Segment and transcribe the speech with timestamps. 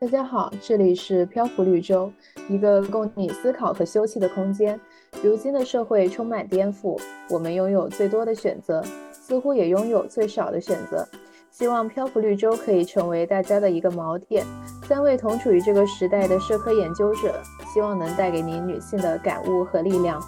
[0.00, 2.12] 大家好，这里是漂浮绿洲，
[2.48, 4.78] 一个供你思考和休憩的空间。
[5.22, 11.06] 如今的社会充满颠覆，我们拥有最多的选择，似乎也拥有最少的选择。
[11.50, 14.44] 希望漂浮绿洲可以成为大家的一个锚点。
[14.86, 17.40] 三位同处于这个时代的社科研究者，
[17.72, 20.20] 希望能带给您女性的感悟和力量。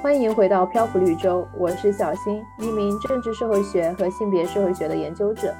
[0.00, 5.52] 欢迎回到漂浮绿洲，我是小新，一名政治社会学和性别社会学的研究者。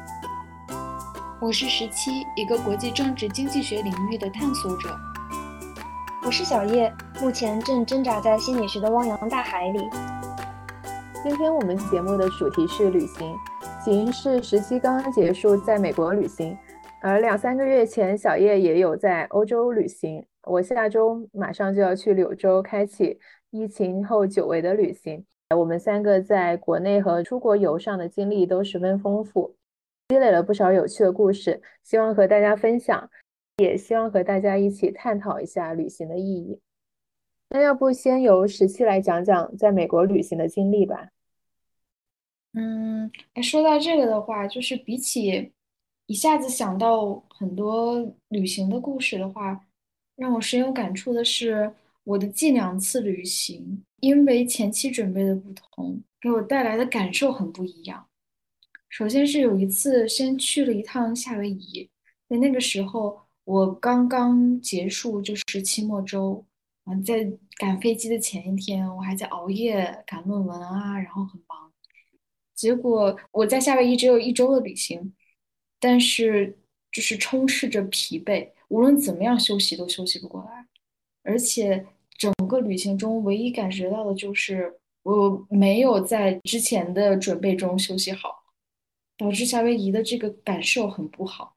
[1.41, 4.89] 我是十七，一个国际政治经济学领域的探索者。
[6.25, 9.81] 我是小叶，目前正挣扎在心理学的汪洋大海里。
[11.23, 13.37] 今天我们节目的主题是旅行。
[13.85, 16.57] 起因是十七刚刚结束在美国旅行，
[17.03, 20.25] 而两三个月前小叶也有在欧洲旅行。
[20.45, 23.19] 我下周马上就要去柳州，开启
[23.51, 25.25] 疫情后久违的旅行。
[25.55, 29.55] 我们三个在国内和出国游上的经历都十分丰富，
[30.09, 33.11] 积累了不少有趣的故事，希望和大家分享，
[33.57, 36.61] 也希望和大家一起探讨一下旅行的意义。
[37.49, 41.09] 那要不先由十七来讲讲在美国旅行的经历吧。
[42.53, 43.11] 嗯，
[43.43, 45.53] 说到这个的话，就是比起
[46.07, 49.65] 一下子想到很多旅行的故事的话，
[50.17, 51.73] 让我深有感触的是
[52.05, 58.07] 我的近两次旅行，因为前期准备的不同，给我带来的感受很不一样。
[58.95, 61.91] 首先是有一次先去了一趟夏威夷，
[62.29, 66.47] 在那个时候我刚刚结束就是期末周，
[66.85, 71.73] 啊，在赶飞机的前一天，我还在熬夜赶论文啊，然后很忙。
[72.55, 75.13] 结果我在夏威夷只有一周的旅行，
[75.81, 76.57] 但是
[76.93, 80.69] 就是充斥着疲惫，无论怎么样休息都休息不过来，
[81.25, 81.85] 而且
[82.17, 88.44] 整个旅行中唯一感觉到的就是我没有在之前的准备中休息好，
[89.25, 91.57] 导致夏威夷的这个感受很不好。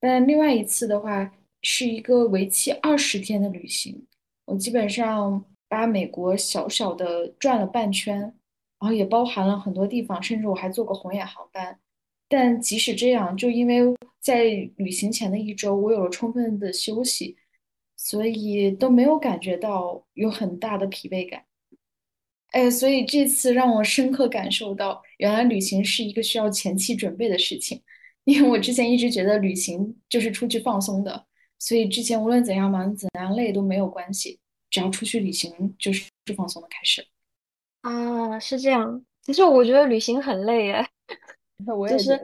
[0.00, 4.06] 但另外一次的话是一个为期二十天的旅行，
[4.46, 8.34] 我基本上把美国小小的转了半圈。
[8.80, 11.78] 然后也包含了很多地方，甚至我还坐过红眼航班。
[12.28, 13.80] 但即使这样，就因为
[14.20, 14.42] 在
[14.74, 17.36] 旅行前的一周，我有了充分的休息，
[17.96, 21.44] 所以都没有感觉到有很大的疲惫感。
[22.50, 27.80] 哎，所以这次让我深刻感受到，原来旅行是一个需要前期准备的事情。
[28.24, 31.24] 因为我之前一直觉得旅行就是出去放松的，
[31.60, 37.06] 所以之前无论怎样忙、怎样累都没有关系，只要出去旅行就是放松的开始。
[37.82, 39.04] 啊，是这样。
[39.22, 40.88] 其实我觉得旅行很累哎，
[41.88, 42.20] 就是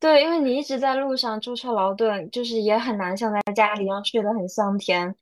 [0.00, 5.14] 对，因为你一直在路上舟车劳顿，就是也很难像在家里一样睡得很香甜。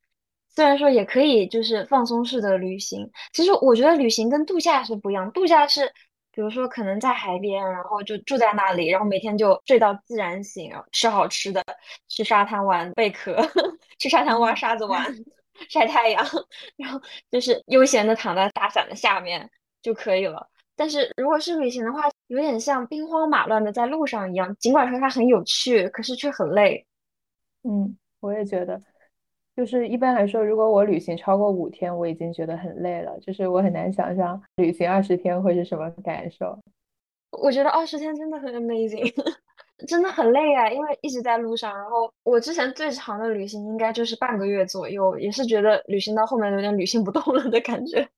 [0.48, 5.30] 虽然说也可以就是放松式的旅行，其实我觉得旅行跟度假是不一样。
[5.32, 5.90] 度假是
[6.32, 11.64] 比如说可能在海边，然后就住在那里，然后每天就睡到自然醒，吃好吃的，
[12.08, 13.36] 去沙滩玩贝壳，
[13.98, 15.04] 去沙滩挖沙子玩，
[15.68, 16.24] 晒太阳，
[16.76, 19.50] 然后就是悠闲的躺在大伞的下面。
[19.82, 20.46] 就可以了。
[20.76, 24.54] 但是如果是旅行的话，有点像兵荒马乱的在路上一样。
[24.56, 26.86] 尽管说它很有趣，可是却很累。
[27.62, 28.78] 嗯，我也觉得，
[29.56, 33.18] 就是一般来说，如果我旅行超过五天，我已经觉得很累了。
[33.20, 36.58] 就是我很难想象旅行二十天会是什么感受。
[37.32, 39.12] 我觉得二十天真的很 amazing，
[39.86, 41.76] 真的很累啊，因为一直在路上。
[41.76, 48.08] 然后我之前最长的旅行应该就是半个月左右，也是觉得旅行到后面有点旅行不动了的感觉。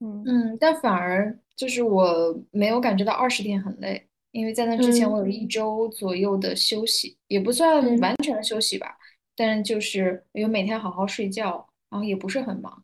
[0.00, 8.94] 嗯嗯，但反而就是我没有感觉到二十天很累，因为在那之前我有一周左右的休息，也不算完全的休息吧，
[9.36, 12.82] 但就是有每天好好睡觉，然后也不是很忙。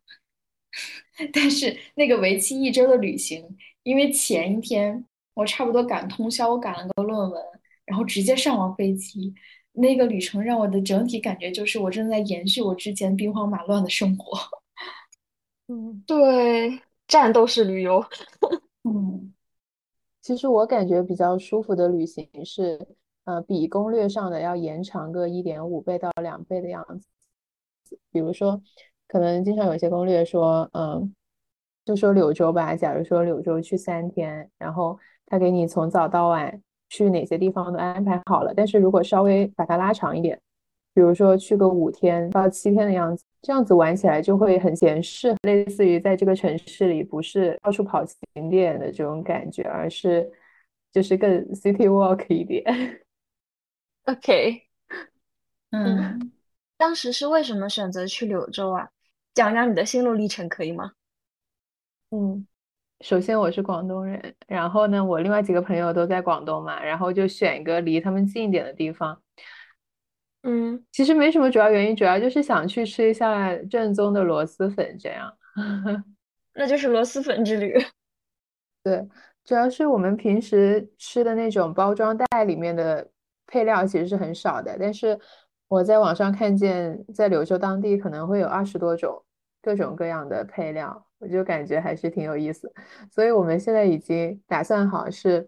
[1.33, 5.05] 但是那个为期一周的旅行，因为前一天
[5.35, 7.43] 我差不多赶通宵，我赶了个论文，
[7.85, 9.35] 然后直接上了飞机，
[9.73, 14.39] 那个旅程让我的整体感觉就是我正在延续我之前兵荒马乱的生活。
[15.67, 16.81] 嗯，对。
[17.09, 18.03] 战斗式旅游，
[18.89, 19.35] 嗯，
[20.23, 22.79] 其实我感觉比较舒服的旅行是，
[23.25, 27.09] 呃，比攻略上的要延长个一点五倍到两倍的样子。
[28.11, 28.61] 比如说，
[29.07, 31.15] 可能经常有些攻略说，嗯，
[31.85, 40.41] 就说柳州吧，假如说柳州去三天，然后他给你从早到晚去哪些地方都安排好了，但是如果稍微把它拉长一点。
[40.95, 50.31] 比如说去个五天到七天的样子，这样子玩起来就会很闲适，类似于在这个城市里不是到处跑景点的这种感觉，而是
[50.93, 52.63] 就是更 city walk 一点。
[54.05, 54.67] OK，
[55.71, 56.33] 嗯，
[56.77, 58.89] 当时是为什么选择去柳州啊？
[59.35, 60.93] 讲讲你的心路历程可以吗？
[62.11, 62.47] 嗯，
[63.01, 69.23] 首先我是广东人，然后呢，我另外几个朋友都在广东嘛，然后就选一个离他们近一点的地方。
[70.43, 75.33] 嗯，其实没什么主要原因，主要就是想去吃一下正宗的螺蛳粉，这样。
[76.55, 77.73] 那就是螺蛳粉之旅。
[78.83, 79.09] 对，
[79.45, 83.09] 主要是我们平时吃的那种包装袋里面的
[83.53, 85.19] 配料其实是很少的，但是
[85.69, 89.23] 我在网上看见，在柳州当地可能会有二十多种
[89.61, 92.73] 各种各样的配料，我就感觉还是挺有意思。
[93.11, 95.47] 所以我们现在已经打算好是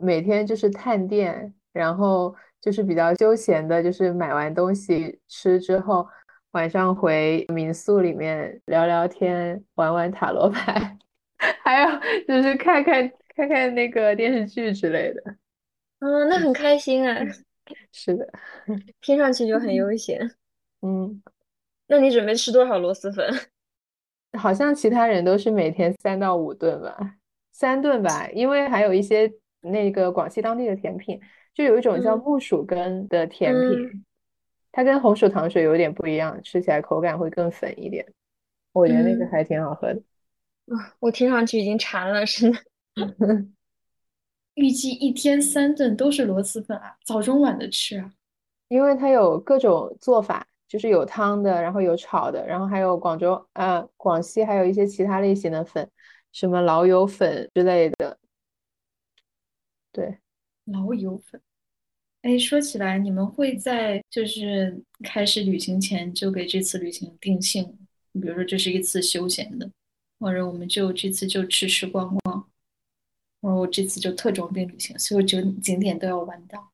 [0.00, 6.08] 每天就是探店，然后就是比较休闲的，就是买完东西吃之后。
[6.52, 10.96] 晚上回民宿里面聊聊天，玩玩塔罗牌，
[11.62, 11.88] 还有
[12.26, 15.22] 就是看看看看那个电视剧之类的。
[16.00, 17.20] 嗯，那很开心啊。
[17.90, 18.28] 是的，
[19.00, 20.30] 听上去就很悠闲。
[20.82, 21.22] 嗯，
[21.88, 23.28] 那你准备吃多少螺蛳粉？
[24.38, 27.16] 好像其他人都是每天三到五顿吧，
[27.52, 31.18] 三顿吧，因为还有一些那个广西当地的甜品，
[31.54, 34.04] 就有一种叫木薯根的甜品。
[34.70, 38.06] 它跟红薯糖水有点不一样，吃起来口感会更粉一点。
[38.72, 40.02] 我觉得那个还挺好喝的。
[40.66, 42.58] 啊，我听上去已经馋了，是的。
[44.56, 48.12] 预计一天三顿都是螺蛳粉啊，早中晚的吃啊。
[48.68, 55.88] 因为它有各种做法，就是有汤的，然后有炒的，然后还有广州啊、广西还有一些其他类型的粉，
[56.32, 58.18] 什么老友粉之类的。
[59.92, 60.18] 对，
[60.64, 61.40] 老友粉。
[62.22, 67.64] 哎，说起来，你们会在就是开始旅行前就给这次旅行定性，
[68.14, 69.70] 比如说这是一次休闲的，
[70.18, 72.25] 或者我们就这次就吃吃逛逛，
[73.46, 76.72] 或者我这次就特种兵旅行，所有景景点都要玩到。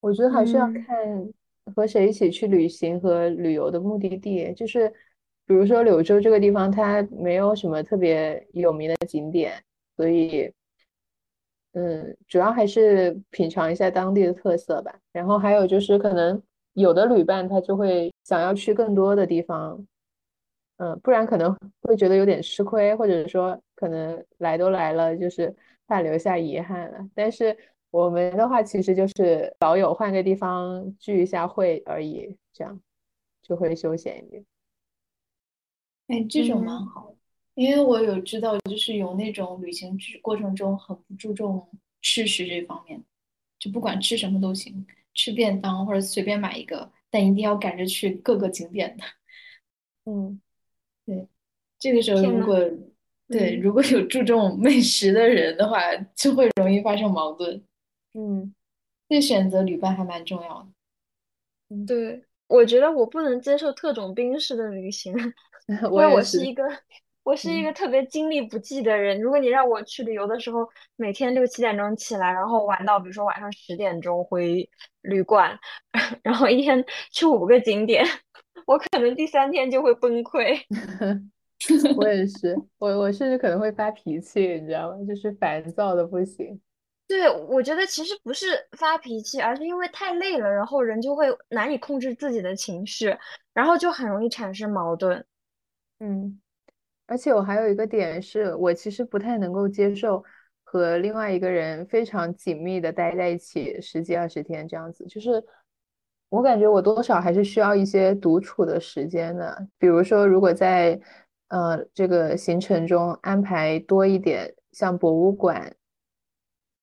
[0.00, 1.30] 我觉得还是要看
[1.74, 4.88] 和谁一起去旅行和旅游的目的地，就是
[5.44, 9.62] 比如说柳州这个地方，它没有什么特别有名的景点，
[9.96, 10.50] 所以。
[11.72, 14.92] 嗯，主要还是品尝一下当地的特色吧。
[15.12, 19.86] 然后还有就是，可能有的旅伴他就会想要去更多的地方，
[20.82, 25.54] 嗯，不然可能会觉得有点吃亏，或者说可能来都来了，就是
[25.86, 26.98] 怕留下遗憾了。
[27.14, 27.54] 但是
[27.90, 32.80] 我们的话，其实就是老友换个地方聚一下会而已，这样
[33.42, 34.44] 就会休闲一点。
[36.06, 37.14] 哎，这种蛮好。
[37.54, 41.68] 因为我有知道，就是有那种旅行过程中很不注重
[42.00, 43.04] 吃食这方面，
[43.58, 49.04] 就不管吃什么都行，吃便当或者随便买一个，但一定要赶着去各个景点的。
[50.06, 50.49] 嗯，对，
[51.80, 52.56] 这个时候如果
[53.26, 55.80] 对如果有注重美食的人的话，
[56.14, 57.60] 就会容易发生矛盾。
[58.14, 58.54] 嗯，
[59.08, 60.68] 这选择旅伴还蛮重要的。
[61.70, 65.12] 嗯，对，我觉得我不能接受特种兵式的旅行
[65.68, 66.62] 因为 我是一个。
[67.22, 69.20] 我是一个特别精力不济的人。
[69.20, 70.66] 如果你让我去旅游的时候，
[70.96, 74.68] 每天六七点钟起来，然后玩到比如说晚上十点钟回
[75.02, 75.56] 旅馆，
[76.22, 76.82] 然后一天
[77.12, 78.04] 去五个景点，
[78.66, 80.58] 我可能第三天就会崩溃。
[81.96, 85.04] 我也是，我我甚至可能会发脾气，你知道吗？
[85.06, 86.60] 就是烦躁的不行。
[87.06, 88.46] 对，我觉得其实不是
[88.78, 93.16] 发脾气，而是因为太累了，然后人就会难以控制自己的情绪，
[93.52, 95.24] 然后就很容易产生矛盾。
[95.98, 96.40] 嗯。
[97.06, 100.22] 而且我还有一个点是，我其实不太能够接受
[100.62, 105.44] 和另外一个人非常紧密的待在一起十几二十天这样子，就是
[106.28, 109.66] 我感觉我多少还是需要一些独处的时间的。
[109.76, 111.00] 比如说，如果在
[111.50, 115.76] 呃这个行程中安排多一点像博物馆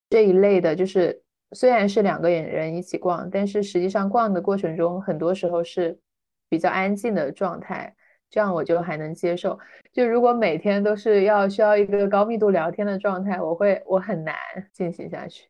[0.09, 1.21] 这一类的，就是
[1.51, 5.99] 虽然是两个人一起逛，但是实际上逛的过程中很多时候是
[6.47, 7.95] 比较安静的状态。
[8.29, 9.57] 这样我就还能接受。
[9.93, 14.35] 就如果每天都是要需要一个高密度聊天的状态，我会我很难
[14.73, 15.47] 进行下去。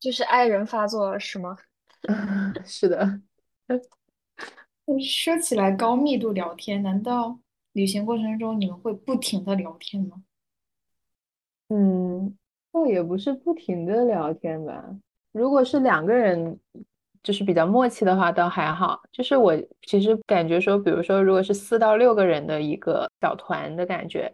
[0.00, 1.56] 就是爱人发作了是吗？
[2.66, 3.20] 是的。
[5.00, 7.38] 说起来高密度聊天，难道
[7.74, 10.24] 旅行过程中你们会不停的聊天吗？
[11.68, 12.34] 嗯，
[12.72, 14.96] 倒也不是不停的聊天吧。
[15.30, 16.58] 如果是两个人。
[17.22, 19.00] 就是比较默契的话，倒还好。
[19.10, 24.30] 就是我其实感觉说，比如说，如果是四到六个人的一个小团的感觉，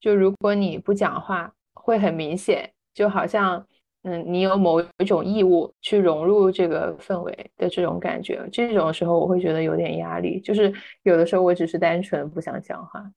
[0.00, 3.66] 就如果你不讲话，会很明显，就好像
[4.02, 8.48] 嗯，你有某一种义务去融入这个氛围的这种感觉。
[8.52, 10.40] 这种时候，我会觉得有点压力。
[10.40, 13.12] 就是有的时候，我只是单纯不想讲话。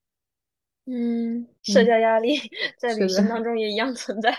[0.85, 2.37] 嗯，社交压力
[2.77, 4.31] 在旅行当中也一样存在。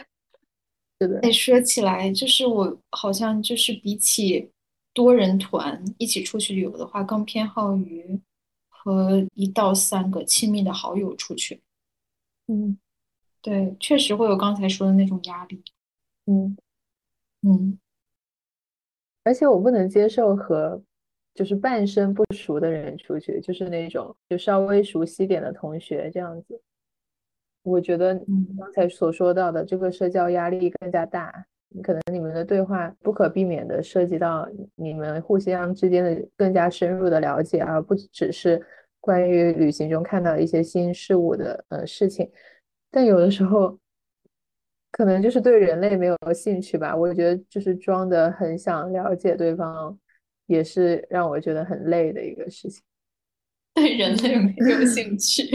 [1.01, 1.21] 是的。
[1.23, 4.51] 哎，说起来，就是我好像就是比起。
[4.97, 8.19] 多人团一起出去旅游的话，更偏好于
[8.67, 11.61] 和一到三个亲密的好友出去。
[12.47, 12.79] 嗯，
[13.43, 15.63] 对，确实会有刚才说的那种压力。
[16.27, 16.57] 嗯
[17.43, 17.79] 嗯，
[19.25, 20.83] 而且我不能接受和
[21.35, 26.61] 就是半生不熟的人出去，就是那种就稍微熟悉点的同学这样子。
[27.63, 28.15] 我觉得
[28.59, 31.47] 刚才所说到的这个社交压力更加大，
[31.83, 38.65] 可能你们的对话不可避免的涉及到你们互相之间的更加深入的了解，而不只是
[39.01, 42.31] 关于旅行中看到一些新事物的呃事情。
[42.91, 43.77] 但有的时候，
[44.97, 46.97] 可能就是对人类没有兴趣吧。
[46.97, 49.95] 我觉得就是装的很想了解对方，
[50.47, 52.83] 也是让我觉得很累的一个事情。
[53.75, 55.51] 对人类没有兴趣。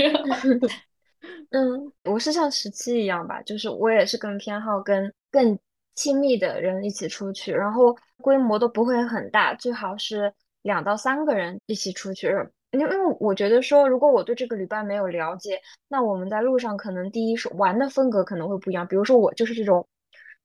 [1.50, 5.57] 嗯，我是像十七一样吧，就是我也是更偏好跟更
[5.95, 10.31] 亲密的人一起出去，然后规模都不会很大，最好是
[10.62, 12.29] 两到三个人一起出去。
[12.72, 18.88] 因为我觉得说，如果我对这个旅伴没有了解，那我们在路上可能第一是玩的风格可能会不一样。
[18.88, 19.88] 比如说我就是这种。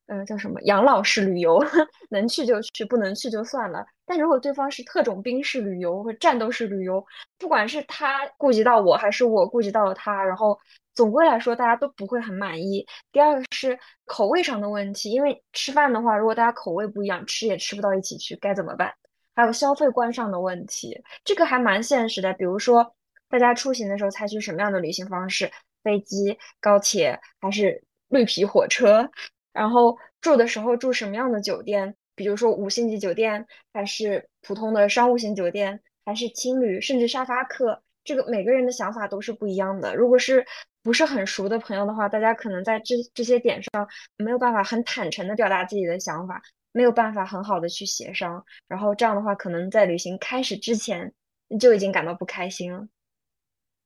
[0.09, 1.59] 嗯，叫什么养老式旅游，
[2.11, 3.85] 能去就去，不能去就算了。
[4.07, 7.05] 但如果对方是特种兵式旅游或战斗式旅游，
[7.41, 10.57] 不管是他顾及到我，还是我顾及到了他，然后
[10.95, 12.87] 总归来说大家都不会很满意。
[13.11, 18.95] 第二个是口味上的问题，因为吃饭的话，如果大家口味不一样，吃也吃不到一起去，该怎么办？
[19.37, 22.33] 还有消费观上的问题，这个还蛮现实的。
[22.33, 22.97] 比如说
[23.29, 25.49] 大家出行的时候采取什么样的旅行方式？
[25.85, 29.09] 飞机、高铁还是绿皮火车？
[29.53, 31.95] 然后住的时候住什么样的酒店？
[32.17, 37.81] 比如说五星级酒店，还是普通的商务型酒店，还是青旅，甚至沙发客？
[38.03, 39.95] 这个每个人的想法都是不一样的。
[39.95, 40.45] 如果是
[40.83, 46.43] 不是很熟的朋友的话，大家可能在这这些点上没有办法很坦诚的表达自己的想法，
[46.77, 48.45] 没有办法很好的去协商。
[48.69, 51.11] 然后这样的话，可能在旅行开始之前
[51.59, 52.87] 就已经感到不开心了。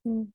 [0.03, 0.33] 嗯。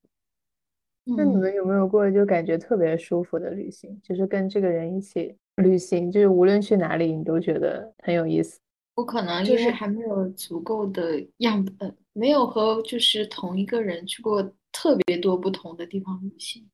[1.17, 4.01] 那你们有没有过就感觉特别舒服的旅行？
[4.01, 8.59] 就是跟这个人一起旅行，就是无论去哪里，你都觉得很有意思。
[8.95, 16.65] 我可能就是还没有足够的样本，没有和就是同一个人去过特别多不同的地方旅行。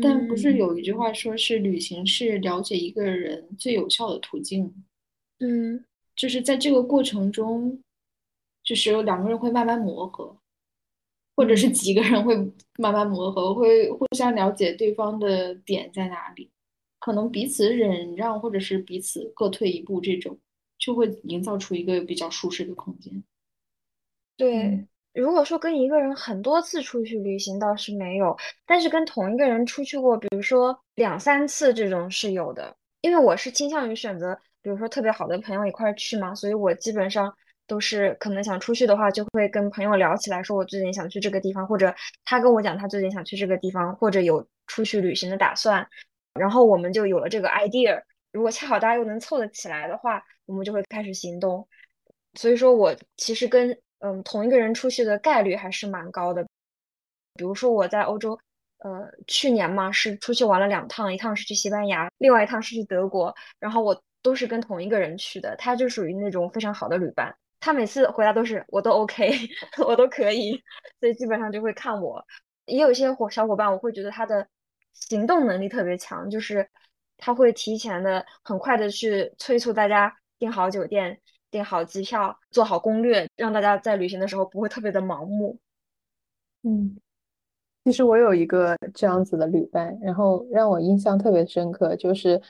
[0.00, 4.72] 但不是有一句话说是旅行是了解一个人最有效的途径？
[5.38, 5.84] 嗯，
[6.16, 7.82] 就是在这个过程中，
[8.62, 10.36] 就是有两个人会慢慢磨合。
[11.36, 12.36] 或者是几个人会
[12.78, 16.48] 慢慢磨合，会互相了解对方的点在哪里，
[17.00, 20.38] 可能彼此忍让，或者是彼此各退一步，这种
[20.78, 23.24] 就会营造出一个比较舒适的空间。
[24.36, 32.76] 对，如果说跟一个人很多次出去旅行倒是没有，但是跟同一个人出去过，比如说两三次这种是有的。
[33.00, 37.32] 因为我是倾向于选择，比如说特别好的朋友一块儿去嘛，所以我基本上。
[37.66, 45.88] 都是可能想出去的话，就会跟朋友聊起来，说我最近想去这个地方，或者他跟我讲他最近想去这个地方，或者有出去旅行的打算，
[46.34, 48.02] 然后我们就有了这个 idea。
[48.32, 51.66] 如果恰好大家又能凑得起来的话，我们就会开始行动。
[52.34, 56.46] 所以说我其实跟嗯同一个人出去的概率还是蛮高的。
[57.36, 58.38] 比如说我在欧洲，
[58.80, 67.36] 呃，去年嘛是出去玩了两趟，一趟是去西班牙，另外一趟是去德国，然后我都是跟同一个人去的，他就属于那种非常好的旅伴。
[67.60, 69.30] 他每次回答都是我都 OK，
[69.86, 70.58] 我都可以，
[70.98, 72.24] 所以基本上就会看我。
[72.64, 74.48] 也有一些伙小伙伴，我会觉得他的
[74.94, 76.66] 行动能力特别强，就是
[77.18, 85.58] 他会提前的很快的去催促大家订好酒店、订好机票、做好攻略，让大家在旅行的时候不会特别的盲目。
[86.62, 86.98] 嗯，
[87.84, 92.40] 其实我有一个这样子的旅伴，然后让我印象特别深刻，就是。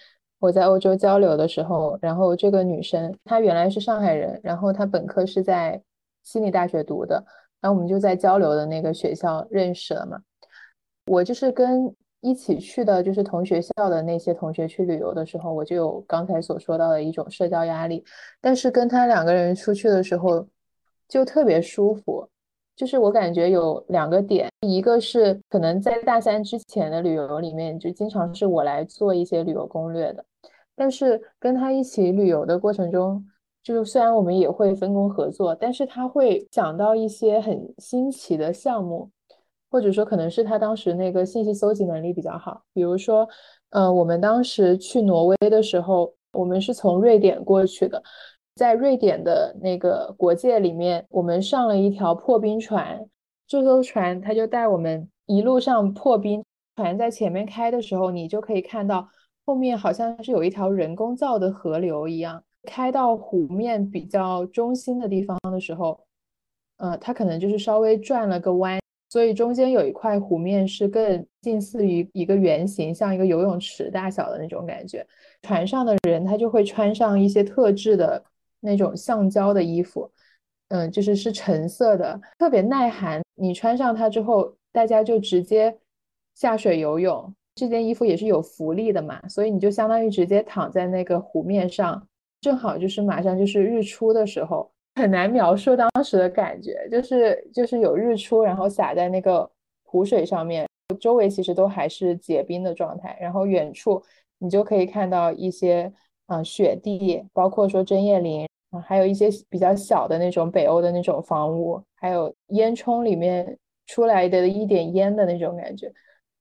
[0.44, 5.80] 我在欧洲交流的时候，然后这个女生她原来是上海人，然后她本科是在
[6.22, 7.24] 悉尼大学读的，
[7.62, 10.20] 然后我们就在交流的那个学校认识了嘛。
[11.06, 18.04] 我就是跟一起去的，就是同学校的那些同学去旅游的时候，我就有刚才所说到的一种社交压力，
[18.42, 20.46] 但是跟她两个人出去的时候
[21.08, 22.28] 就特别舒服。
[22.76, 30.24] 就是我感觉有两个点，一个是可能在大三之前的旅游里面，就经常是我来做一些旅游攻略的。
[30.76, 33.24] 但是跟他一起旅游的过程中，
[33.62, 39.10] 就是虽然我们也会分工合作，但是他会讲到一些很新奇的项目，
[39.70, 42.62] 或者说可能是他当时那个信息搜集能力比较好。
[42.72, 43.28] 比如说，
[43.70, 48.02] 嗯，我们当时去挪威的时候，我们是从瑞典过去的。
[48.54, 53.04] 在瑞典的那个国界里面，我们上了一条破冰船。
[53.46, 56.44] 这艘船它就带我们一路上破冰。
[56.76, 59.08] 船在前面开的时候，你就可以看到
[59.44, 62.42] 后面好像是有一条人工造的河流一样。
[62.64, 66.00] 开到湖面比较中心的地方的时候，
[66.78, 75.06] 呃，它可能就是稍微转了个弯，所以中间有一块湖面是更近似于一个圆形，像一个游泳池大小的那种感觉。
[75.42, 78.24] 船上的人他就会穿上一些特制的。
[78.66, 80.10] 那种橡胶的衣服，
[80.68, 83.22] 嗯，就是是橙色的，特别耐寒。
[83.34, 85.78] 你穿上它之后，大家就直接
[86.34, 87.34] 下水游泳。
[87.54, 92.04] 这件衣服也是有浮力的嘛，所以你就相当于直接躺在那个湖面上，
[92.40, 99.48] 正好就是马上就是日出的时候， 很难描述当时的感觉，就是就是有日出，然后洒在那个
[99.84, 100.66] 湖水上面，
[101.00, 104.02] 周围其实都还是结冰的状态，然后远处
[104.38, 105.92] 你就可以看到一些
[106.26, 113.56] 啊雪地，包括说针叶林啊，还有一些比较小的那种北欧的那种房屋，还有烟囱里面
[113.86, 115.92] 出来的一点烟的那种感觉。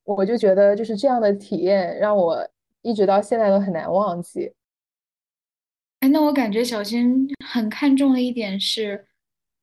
[0.04, 2.50] 我就觉得就是这样的体验让我
[2.82, 4.54] 一直到现在都很难忘记。
[6.02, 9.08] 哎，那我感觉小新很看重的一点是，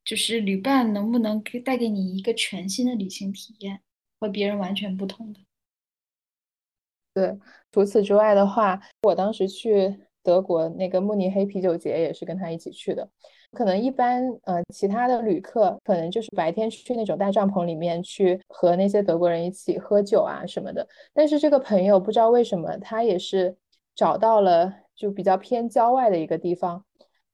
[0.04, 3.82] 就是旅伴能不能给带给你一个全新的旅行体验，
[4.18, 5.40] 和别人完全不同的。
[7.12, 7.38] 对，
[7.70, 13.11] 除此之外的话，我当时去德国那个慕尼黑啤酒节也是跟他一起去的。
[13.52, 20.87] 可能一般，呃，其他的旅客可能就是白天去那种大帐篷里面去和那些德国人一起喝酒啊什么的。
[21.12, 23.57] 但是这个朋友不知道为什么，他也是
[23.95, 26.85] 找到了就比较偏郊外的一个地方，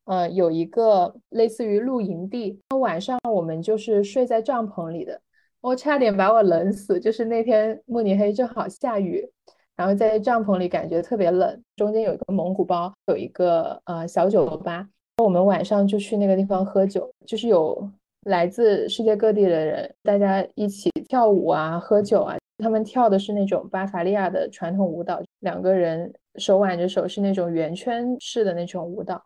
[0.06, 2.60] 呃，有一个类似于露营地。
[2.80, 5.20] 晚上我们就是睡在帐篷里的，
[5.60, 6.98] 我差点把我冷死。
[6.98, 9.28] 就是那天慕尼黑正好下雨，
[9.76, 11.62] 然后在帐篷里感觉特别冷。
[11.76, 14.88] 中间有一个蒙古包，有一个呃小酒吧。
[15.22, 17.90] 我们晚上就去那个地方喝酒，就是有
[18.24, 22.36] 来自世界各地的人，大家一起跳舞啊、喝酒啊。
[22.58, 29.22] 他们跳的是那种巴伐利亚的传统舞蹈，两个人手挽着手，是那种圆圈式的那种舞蹈。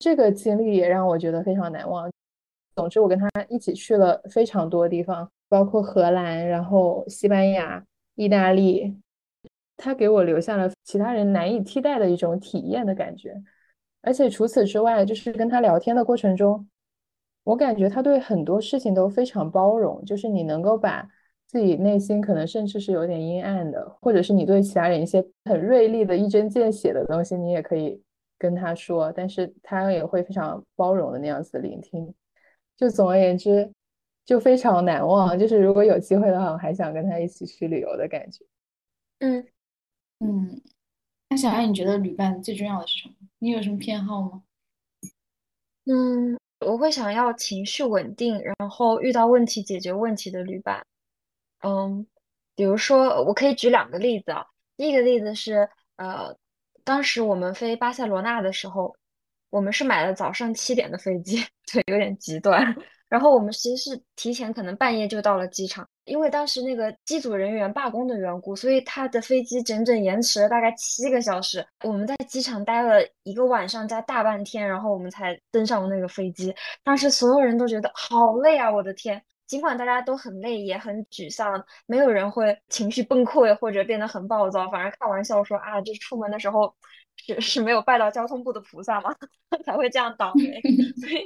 [0.00, 2.10] 这个经历也让我觉得非常难忘。
[2.74, 7.84] 总之，我跟他一起去了非常多地方，包括荷兰、然后西班牙、
[8.16, 8.96] 意大利。
[9.76, 13.34] 他给我留下了其他人难以替代的一种体验的感觉。
[14.02, 16.68] 而且除此之外，就是跟他聊天的过程中，
[17.44, 20.04] 我感觉他对很多事情都非常包容。
[20.04, 21.06] 就是你能够把
[21.46, 28.02] 自己内心可能甚至是有点阴暗的，或者是你对其他人一些很锐利的一针见血的东西，你也可以
[28.38, 32.14] 跟他说，但是他也会非常包容的那样子聆听。
[32.76, 33.70] 就总而言之，
[34.24, 35.38] 就非常难忘。
[35.38, 38.46] 就是如果有机会的话，我还想跟他一起去旅游的感觉。
[39.18, 39.46] 嗯
[40.20, 40.62] 嗯。
[41.28, 43.14] 那小爱，你觉得旅伴最重要的是什么？
[43.40, 44.42] 你有什么偏好吗？
[45.86, 50.86] 嗯，我会想要情绪稳定，然后遇到问题解决问题的旅伴。
[51.62, 52.06] 嗯，
[52.54, 54.44] 比如说，我可以举两个例子啊。
[54.76, 56.36] 第一个例子是，呃，
[56.84, 58.94] 当时我们飞巴塞罗那的时候，
[59.48, 62.76] 我们是买了早上七点的飞机， 对，有点极端。
[63.08, 65.88] 然后我们其实是提前，可能半夜就到了机场。
[66.10, 71.64] 因为当时那个机组人员罢工的缘故，所以他的飞机整整延迟了大概七个小时。
[71.84, 76.52] 我们在机场待了一个晚上加大半天，然后我们才登上那个飞机。
[76.82, 78.68] 当时所有人都觉得好累啊！
[78.68, 86.74] 我的天，尽管大家都很累，也很沮丧，没有人会情绪崩溃或者变得很暴躁，反而开玩笑说啊，这出门的时候
[87.26, 89.14] 是是没有拜到交通部的菩萨吗？
[89.64, 90.60] 才会这样倒霉。
[91.00, 91.24] 所以。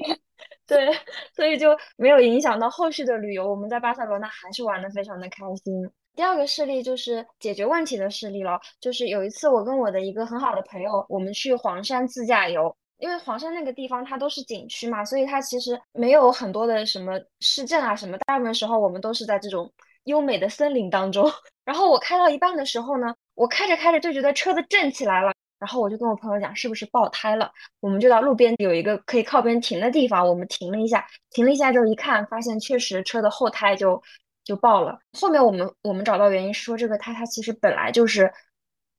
[0.66, 0.90] 对，
[1.36, 3.48] 所以就没有影响到后续的旅游。
[3.48, 5.90] 我们在巴塞罗那还是玩的非常的开心。
[6.16, 12.74] 第二个事例就是解决问题的事例了，就是有一次我跟我的一个很好的朋友，我们去黄山自驾游。
[12.96, 18.16] 因为黄山那个地方它都是景区嘛，所以它其实没有很多的什么市镇啊什么。
[18.26, 19.70] 大部分时候我们都是在这种
[20.04, 21.30] 优美的森林当中。
[21.66, 25.33] 然后我开到一半的时候呢，我开着开着就觉得车子震起来了。
[25.58, 27.50] 然后我就跟我朋友讲，是不是爆胎了？
[27.80, 34.02] 我们就到路边有一个可以靠边停的地方，我们停了一下，停了一下之后一看，发现确实车的后胎就
[34.44, 34.98] 就爆了。
[35.18, 38.30] 后面我们我们找到原因是说，这个胎它其实本来就是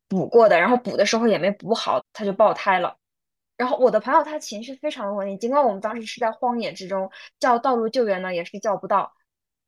[0.08, 2.98] 补过的，然后补的时候也没补好，它就爆胎了。
[3.58, 9.14] 然后我的朋友他情绪非常的稳定，尽管我们当时是在荒野之中，叫道路救援呢也是叫不到，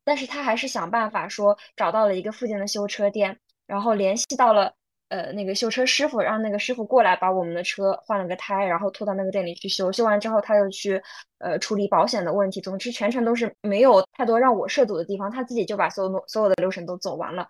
[0.03, 4.73] 但是他还是想办法说找到了一个附近的修车店，然后联系到了。
[5.09, 9.91] 呃，那个修车师傅让那个师傅过来把我们的车换了个胎，然后拖到那个店里去修。
[9.91, 11.01] 修完之后，他又去
[11.37, 12.59] 呃处理保险的问题。
[12.59, 17.47] 总之，全程都是没有太多让我涉足的地方，他自己就把所有所有的流程都走完了。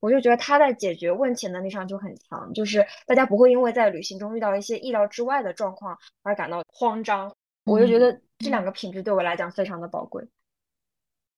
[0.00, 7.34] 我就觉得他在解决问题能力上就很强，就是大家不会因为在旅行中遇到一些意料之外的状况而感到慌张。
[7.64, 10.26] 我就觉得这两个品质对我来讲非常的宝贵。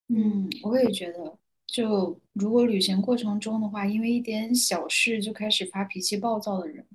[0.08, 1.38] 嗯，我也觉得。
[1.72, 6.86] 就如果旅行过程中的话，因为一点小事就开始发脾气、暴躁的人，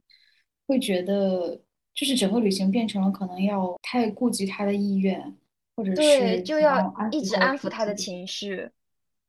[0.67, 1.59] 会觉得
[1.95, 5.35] 就是整个旅行变成了可能要太顾及他的意愿，
[5.75, 8.69] 或者是就要一直安抚他的情绪。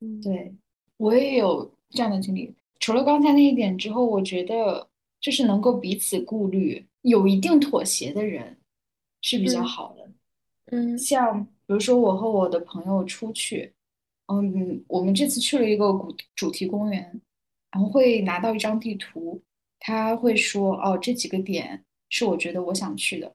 [0.00, 0.54] 嗯对
[0.98, 2.54] 我也有这样的经历。
[2.78, 4.86] 除了刚才那一点之后，我觉得
[5.18, 8.58] 就是能够彼此顾虑、有一定妥协的人，
[9.22, 10.10] 是比较好的。
[10.66, 13.72] 嗯，像比如说我和我的朋友出去，
[14.28, 17.20] 嗯，我们这次去了一个主主题公园，
[17.72, 19.42] 然后会拿到一张地图，
[19.80, 23.34] 他会说哦，这几个点是我觉得我想去的。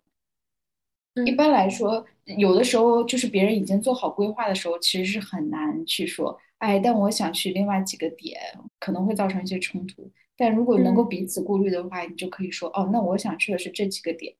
[1.26, 2.06] 一般来说，
[2.38, 8.40] 有的时候就是别人已经做好规划的时候，其实是很难去说，哎，但我想去另外几个点，
[8.80, 10.12] 可能会造成一些冲突。
[10.36, 14.34] 但如果能够彼此顾虑的话，你就可以说，哦，那我想去的是这几个点，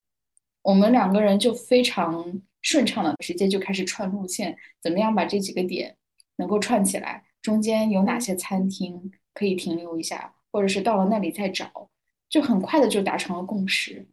[0.64, 5.96] 我们两个人就非常顺畅的直接就开始串路线，怎么样把这几个点
[6.38, 7.24] 能够串起来？
[7.42, 11.90] 中间有哪些餐厅可以停留一下，或者是到了那里再找，
[12.30, 14.06] 就很快的就达成了共识。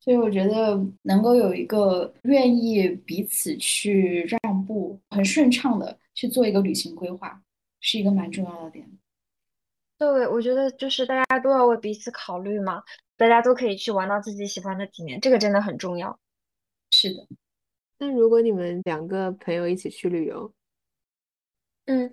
[0.00, 7.42] 所以我觉得能够有一个愿意彼此去让步、很顺畅的去做一个旅行规划，
[7.80, 8.90] 是一个蛮重要的点。
[9.98, 12.82] 对，我觉得就是大家都要为彼此考虑嘛，
[13.18, 16.18] 大家都可以去玩到自己喜欢的体验，这个真的很重要。
[16.92, 17.26] 是的。
[17.98, 20.50] 那如果你们两个朋友一起去旅游，
[21.90, 22.12] 嗯，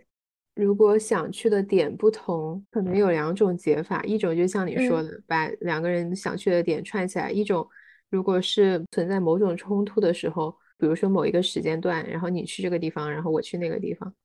[0.56, 7.68] 如果想去的点不同，可能有两种解法，一种就像你说的，把两个人想去的点串起来；一种。
[8.10, 14.16] 如果是存在某种冲突的时候，比如说某一个时间段，然后你去这个地方，然后我去那个地方，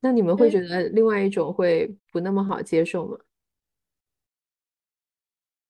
[0.00, 3.18] 那你们会觉得另外一种会不那么好接受吗？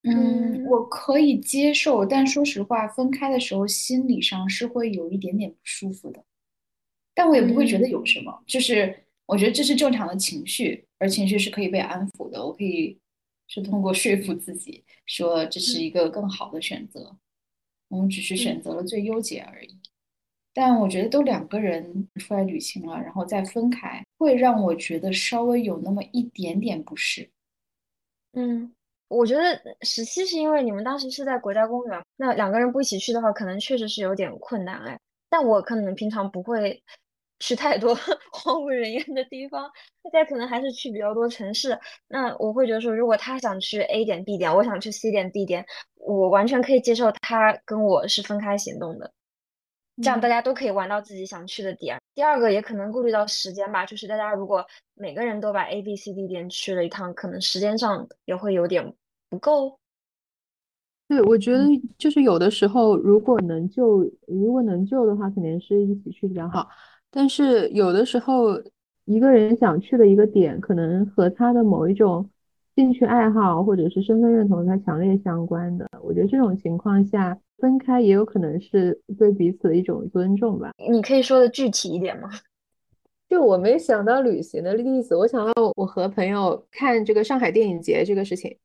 [0.05, 6.25] 嗯，我可以接受，但说实话，分开的时候心理上是会有一点点不舒服的，
[7.15, 8.95] 但我也不会觉得有什么，就是
[9.31, 12.99] 我觉得这是正常的情绪，而情绪是可以被安抚的，我可以
[13.47, 17.17] 是通过说服自己说这是一个更好的选择。
[17.87, 19.79] 我们只是选择了最优解而已，
[20.53, 27.31] 但我觉得都两个人出来旅行了，然后再分开，会让我觉得稍微有那么一点点不适。
[28.33, 28.75] 嗯，
[29.07, 34.99] 我觉得十七是因为你们当时是在国家公园，那两个人不一起去的话，可能确实是有点困难哎。
[35.29, 36.83] 但我可能平常不会
[37.41, 37.93] 去太多
[38.33, 39.69] 荒无人烟的地方，
[40.05, 41.77] 大家可能还是去比较多城市。
[42.07, 45.67] 那我会觉得说，如果他想去 A 点 B 点，我想去 C 点 D 点。
[45.97, 49.13] 我完全可以接受他跟我是分开行动的，
[50.03, 52.01] 这样大家都可以玩到自己想去的点。
[52.15, 58.95] 第二个也可能顾虑到时间吧，就是大家如果每个人都把 A、B、C、D 点去了一趟，可能时间上也会有点
[59.29, 59.79] 不够。
[61.07, 61.65] 对，我觉得
[61.99, 66.69] 就是有的时候，如果能救，如果能救的话，肯定是一起去比较好。
[67.11, 68.63] 但是有的时候，
[69.05, 72.29] 一个人想去的一个点，可能和他的某一种。
[72.77, 75.87] 兴趣爱好或者是身份认同，它强烈相关的。
[76.03, 80.71] 我觉得这种情况下分开也有可能是对彼此的一种尊重吧。
[80.91, 82.31] 你可以说的具体一点吗？
[83.29, 88.57] 就我没想到旅行的例子，我想到我和朋友看这个上海电影节这个事情。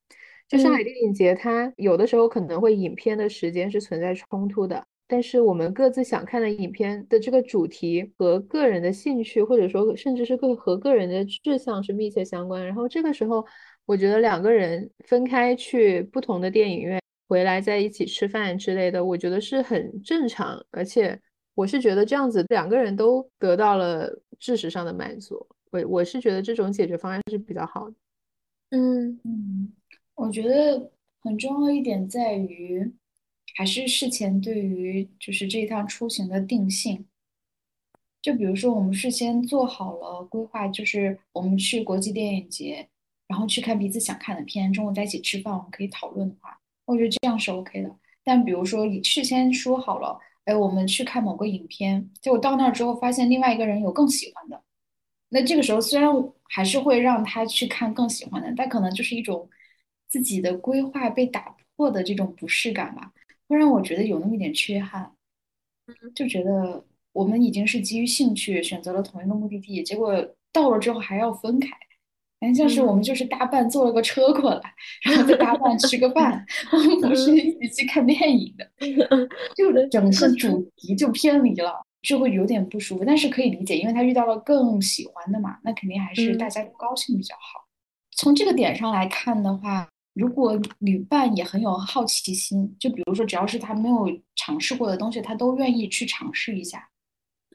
[0.47, 12.65] 就上海电影节，它有的时候可能会影片的时间是存在冲突的，但是我们各自想看的影片的这个主题和个人的兴趣，或者说甚至是个和个人的志向是密切相关。
[12.65, 13.45] 然后这个时候。
[13.87, 21.21] 我觉得两个人分开去不同的电影院，回来在一起吃饭之类的，我觉得是很正常，而且
[21.53, 27.95] 我是觉得这样子两个人都得到了知识上的满足，我我是觉得这种解决方案是比较好的。
[28.71, 29.71] 嗯嗯，
[30.15, 30.89] 我觉得
[31.21, 32.91] 很重要一点在于，
[33.55, 37.05] 还是事前对于就是这一趟出行的定性，
[38.21, 42.87] 就比如说我们事先做好了规划，就是我们去国际电影节。
[43.27, 47.89] 然后去看彼此想看的片，中午在一起吃饭，我们可以讨论的话，我觉得这样是 OK 的。
[48.23, 54.61] 但比如说，你事先说好了，哎，我们去看某个影片，结果到那儿之后发现另外一个人有更喜欢的，
[55.29, 56.07] 那这个时候虽然
[56.43, 59.49] 还是会让他去看更喜欢的，但可能就是一种
[60.07, 63.11] 自己的规划被打破的这种不适感吧，
[63.47, 65.11] 会让我觉得有那么一点缺憾，
[66.13, 70.15] 就觉得我们已经是基于兴趣选择了同一个目的地，结果
[70.51, 71.69] 到了之后还要分开。
[72.37, 78.69] 反正像是我们就是搭伴坐了个车过来，然后再搭伴吃个饭， 我们不是一起去看电影的，
[79.55, 83.05] 就整个主题就偏离了，就会有点不舒服。
[83.05, 87.65] 但是可以理解，因为他遇到了更喜欢的嘛，那肯定还是大家都高兴比较好。
[88.11, 96.89] 从这个点上来看的话，如果旅伴也很有好奇心，就比如说只要是他没有尝试过的东西，他都愿意去尝试一下。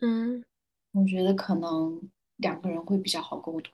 [0.00, 0.44] 嗯，
[0.92, 2.00] 我觉得可能
[2.36, 3.72] 两个人会比较好沟通。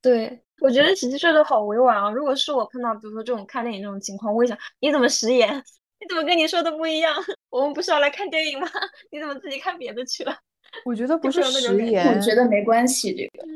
[0.00, 0.40] 对。
[0.60, 2.10] 我觉得琪琪说的好委婉啊！
[2.10, 5.48] 如果是我碰到，比如说这种看电影这种情况，我会想：你怎么食言？
[6.00, 7.14] 你怎么跟你说的不一样？
[7.48, 8.66] 我们不是要来看电影吗？
[9.12, 10.36] 你怎么自己看别的去了？
[10.84, 13.14] 我觉得不是食言，我觉得没关系。
[13.14, 13.46] 这个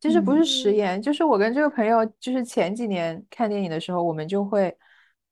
[0.00, 4.74] 其实不是食言，就是我跟这个朋友，就是前几年看电影的时候，我们就会，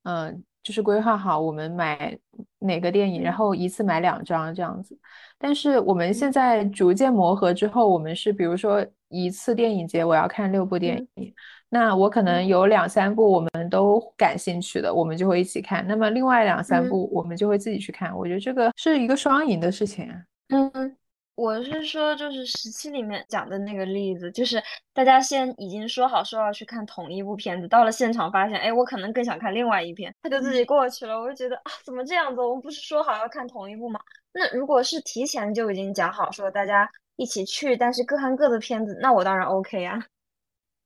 [0.03, 2.17] 嗯，就是规划好我们买
[2.59, 4.95] 哪个电影，然后一次买两张这样子。
[5.39, 11.33] 但是我们现在逐渐磨合之后，我们是比如说一次电影节我要看六部电影，
[11.71, 15.87] 那我可能有两三部我们都感兴趣的，我们就会一起看。
[15.87, 18.15] 那么另外两三部我们就会自己去看。
[18.15, 20.13] 我觉得这个是一个双赢的事情。
[20.49, 20.98] 嗯。
[21.39, 24.61] 我是说，就是十七里面讲的那个例子，就是
[24.93, 31.17] 大家先已经说好说要去看同一部片子，到了现场发现，哎，我可能更想看另外一篇，他就自己过去了。
[31.17, 32.41] 我就觉得啊，怎么这样子？
[32.41, 34.01] 我们不是说好要看同一部吗？
[34.33, 40.05] 那如果是提前就已经讲好说大家一起去，但是各看各的片子，那我当然 OK 啊。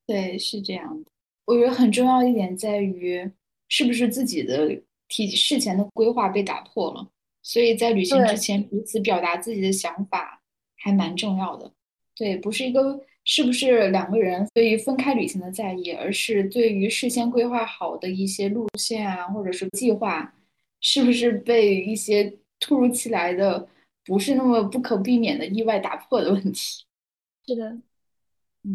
[0.07, 1.11] 对，是这样的。
[1.47, 3.27] 我觉得很重要一点在于，
[3.69, 4.69] 是不是自己的
[5.09, 7.09] 提事前的规划被打破了，
[7.43, 10.41] 所以在旅行之前彼此表达自己的想法。
[10.83, 11.71] 还蛮重要的，
[12.17, 20.35] 对，不是一个是不是两个人对于分开旅行的在意，而是对于事先规划好的一些路线啊，或者是计划，
[20.81, 23.65] 是不是被一些突如其来的、
[24.05, 26.85] 不是那么不可避免的意外打破的问题。
[27.47, 27.79] 是的，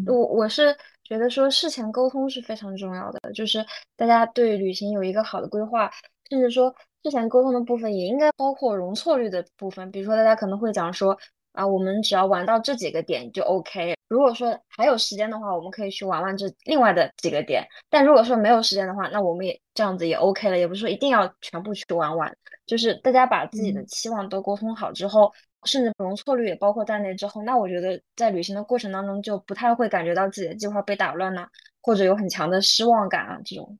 [0.06, 3.62] 我我是觉得说事前沟通是非常重要的，就是
[3.96, 5.90] 大家对旅行有一个好的规划，
[6.30, 11.18] 甚至说事前沟通的部分也应该包括容错率的部分，比如说大家可能会讲说。
[11.58, 13.96] 啊，我们只要玩到这几个点就 OK。
[14.06, 17.66] 如果说还有时间的话，我们可以去玩玩这另外的几个点。
[17.90, 22.32] 但如果说没有时间的话，那我们也这样子也 OK 了，也不是说一定要全部去玩完。
[22.64, 25.32] 就是大家把自己的期望都沟通好之后，
[25.64, 31.44] 甚至容错率也包括在内之后，那我觉得在旅行的过程当中就不太会感觉到自己的计划被打乱呐，
[31.82, 33.76] 或者有很强的失望感啊这种。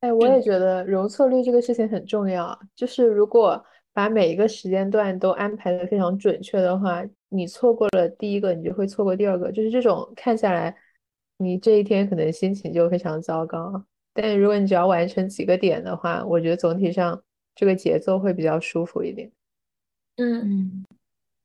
[0.00, 2.58] 哎，我也觉得容错率这个事情很重要。
[2.74, 3.64] 就是如果。
[3.96, 9.50] 把每一个时间段都安排的非常准确的话，你错过了第一个，你就会错过第二个。
[9.50, 10.76] 就是这种看下来，
[11.38, 13.82] 你这一天可能心情就非常糟糕。
[14.12, 17.18] 但如果你只要完成几个点的话，我觉得总体上
[17.54, 19.32] 这个节奏会比较舒服一点。
[20.16, 20.84] 嗯嗯，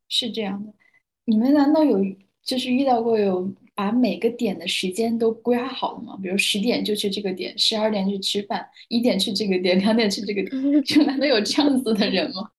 [0.09, 0.73] 是这样的。
[1.23, 2.03] 你们难道有
[2.43, 3.49] 就是遇到过有？
[3.81, 6.15] 把每个点的时间都规划好了吗？
[6.21, 10.51] 比如十点就去这个点，十二点去吃饭，一点去这个点，两点去这个点，
[10.85, 12.51] 就难道有这样子的人吗？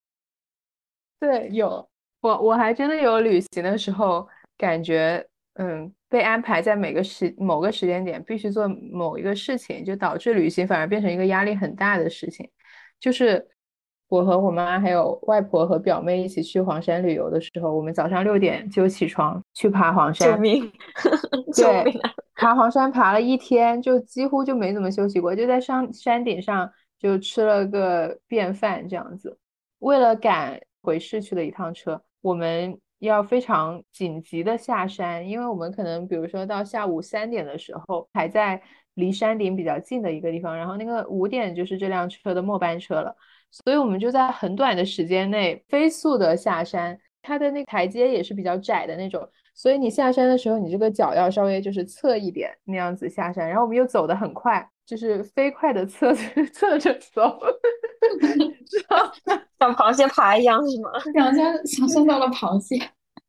[1.21, 1.87] 对，有
[2.19, 12.49] 我我还真的有旅行的时候，感觉嗯被安排在每个时某个时间点必须做某一个事情，就导致旅行反而变成一个压力很大的事情，
[12.99, 13.47] 就是。
[14.13, 20.33] 我和我妈还有外婆和表妹一起去黄山旅游的时候，我们早上六点就起床去爬黄山。
[20.35, 20.71] 救命！
[21.55, 21.99] 对，
[22.35, 29.35] 爬黄山爬了一天，就几乎就没怎么休息过，就在上山顶上就吃了个便饭这样子。
[29.79, 38.61] 为了赶回市区的一趟车，我们要非常紧急的下山，因为我们可能比如说到下午三点的时候还在
[38.93, 43.15] 离山顶比较近的一个地方，然后那个五点就是这辆车的末班车了。
[43.53, 53.47] 所以我们就在很短的时间内飞速的下山，它的那台阶也是比较窄的那种，所以你下山的时候，你这个脚要稍微就是侧一点那样子下山。
[53.47, 56.11] 然后我们又走得很快，就是飞快的侧
[56.51, 57.39] 侧着走，
[59.59, 60.89] 像螃蟹爬一样是吗？
[61.13, 62.75] 想象想象到了螃蟹，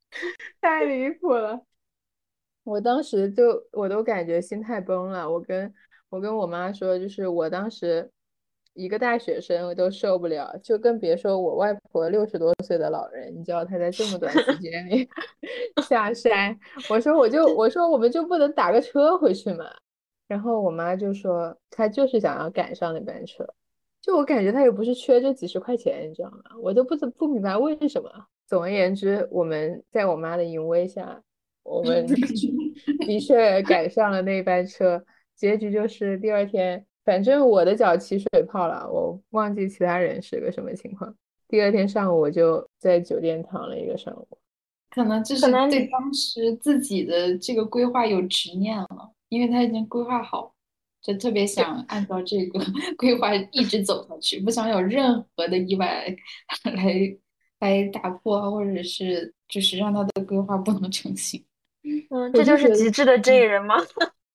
[0.62, 1.60] 太离谱了！
[2.64, 5.30] 我当时就我都感觉心态崩了。
[5.30, 5.70] 我跟
[6.08, 8.10] 我跟我妈说，就是我当时。
[8.74, 13.32] 一个大学生我都受不了，就更别说我外婆六十多岁的老人。
[13.34, 15.08] 你知道她在这么短时间里
[15.88, 16.58] 下山，
[16.90, 19.64] 我说我就我说我们就不能打个车回去嘛？
[20.26, 23.46] 然后我妈就说她就是想要赶上那班车，
[24.00, 26.38] 就我感觉她也不是缺这几十块钱，你知道吗？
[26.60, 28.10] 我都不不不明白为什么。
[28.46, 31.22] 总而言之，我们在我妈的淫威下，
[31.62, 32.04] 我们
[33.06, 35.04] 的确赶上了那班车，
[35.36, 36.84] 结局就是第二天。
[37.04, 41.14] 反正我的脚起水泡了，我忘记其他人是个什么情况。
[41.48, 44.26] 第二天上午我就在酒店躺了一个上午。
[44.90, 50.54] 可能就是对当时自己的这个规划有执念了，因为他已经规划好，
[51.02, 52.60] 就特别想按照这个
[52.96, 56.06] 规划一直走下去，不想有任何的意外
[56.62, 57.16] 来
[57.58, 61.44] 来打破，或者是就是让他的规划不能成型。
[61.82, 63.74] 嗯，这就是极致的 J 人吗？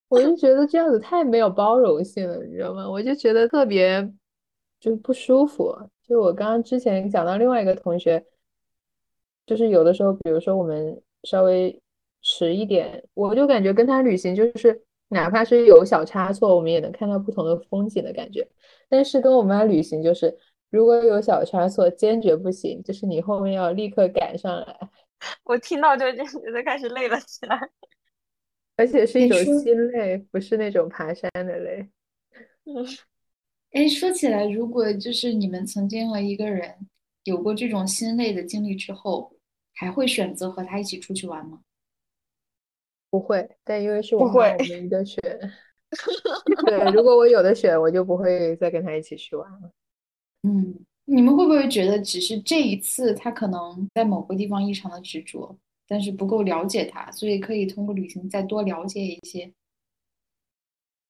[0.10, 2.90] 我就觉得这样子太没有包容性了，你知道吗？
[2.90, 4.12] 我就觉得特别
[4.80, 5.74] 就不舒服。
[6.08, 8.26] 就我刚刚之前讲到另外一个同学，
[9.46, 11.80] 就是有的时候，比如说我们稍微
[12.24, 18.48] 迟一点，我就感觉跟他旅行就是哪怕是有小差错，我们也能看到不同的风景的感觉。
[18.90, 20.36] 但是跟我妈旅行就是
[20.72, 24.90] 如果有小差错，坚决不行，就是你后面要立刻赶上来。
[25.44, 27.70] 我听到就就 觉得开始累了起来。
[28.80, 31.90] 而且是一种心累，不是那种爬山的累。
[33.72, 36.88] 哎，说起来，如果就是你们曾经和一个人
[37.26, 39.36] 有过这种心累的经历之后，
[39.74, 41.60] 还会选择和他一起出去玩吗？
[43.10, 45.20] 不会，但因为是我不会，我没得选。
[46.66, 49.72] 对，如果我有的选，我就不会再跟他一起去玩了。
[50.48, 55.58] 嗯，你们会不会觉得只是这一次他可能在某个地方异常的执着，
[55.90, 59.52] 但是不够了解他，所以可以通过旅行再多了解一些？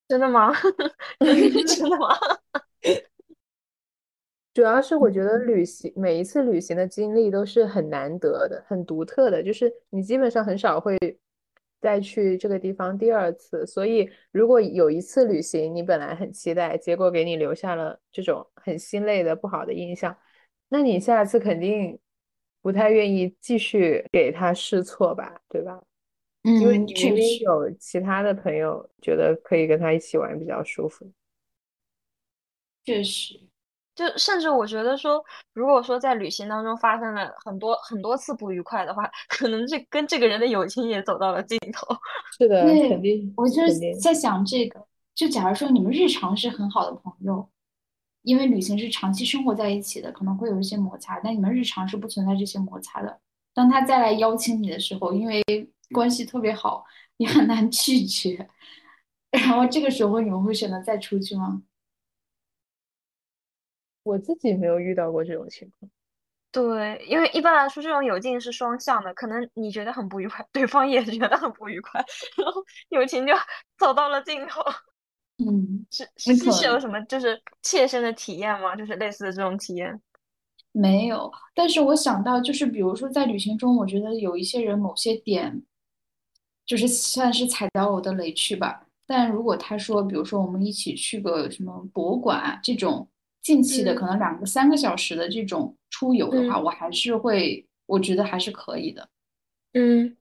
[0.07, 0.51] 真的吗？
[1.19, 2.07] 真的吗？
[4.53, 10.97] 主要是我觉得旅行每一次旅行的经历都是很难得的、很独特的，就是你基本上很少会
[11.79, 13.67] 再去这个地方第二次。
[13.67, 20.17] 所以如果有一次旅行你本来很期待，结果给你留下了这种很心累的不好的印象，
[20.69, 21.99] 那你下次肯定
[22.61, 25.81] 不太愿意继续给他试错吧，对吧？
[26.43, 31.05] 因为嗯，你明明确实，有其他的朋友觉得可以跟他一起玩比较舒服。
[32.85, 33.39] 确实，
[33.93, 41.85] 就甚至我觉得说，如果说在旅行当中发生了很多很多次不愉快的话， 可能这跟这个人的友情也走到了尽头。
[42.37, 43.95] 是的，肯，定我就是。
[44.01, 47.47] 在想这个，就假如说你们日常是很好的朋友，
[48.29, 53.19] 因为旅行是长期生活在一起的，可能会有一些摩擦，但你们日常是不存在这些摩擦的。
[53.55, 55.43] 当他再来邀请你的时候，因为
[55.91, 56.85] 关系特别好，
[57.17, 58.47] 你很难拒绝。
[59.33, 61.63] 然后这个时候你们会选择再出去吗？
[64.03, 65.89] 我自己没有遇到过这种情况。
[66.51, 71.99] 对，因为一般来说这种友情是双向的，可能你觉得很不愉快，对方也觉得很不愉快，
[72.37, 73.33] 然后友情就
[73.79, 74.61] 走到了尽头。
[75.39, 76.07] 嗯，是。
[76.17, 78.75] 是是有什么就是切身的体验吗？
[78.75, 80.01] 就是类似的这种体验。
[80.71, 85.63] 没有，但是我想到，就是比如说在旅行中，我觉得有一些人某些点，
[86.65, 88.85] 就是算是踩到我的雷区吧。
[89.07, 93.09] 但如果他说，比如说我们一起去个什么博物馆啊，这种
[93.41, 99.09] 近期的，可嗯能两个三个小时的这种出游的话，嗯我还是会，我觉得还是可以的。
[99.73, 100.15] 嗯，呃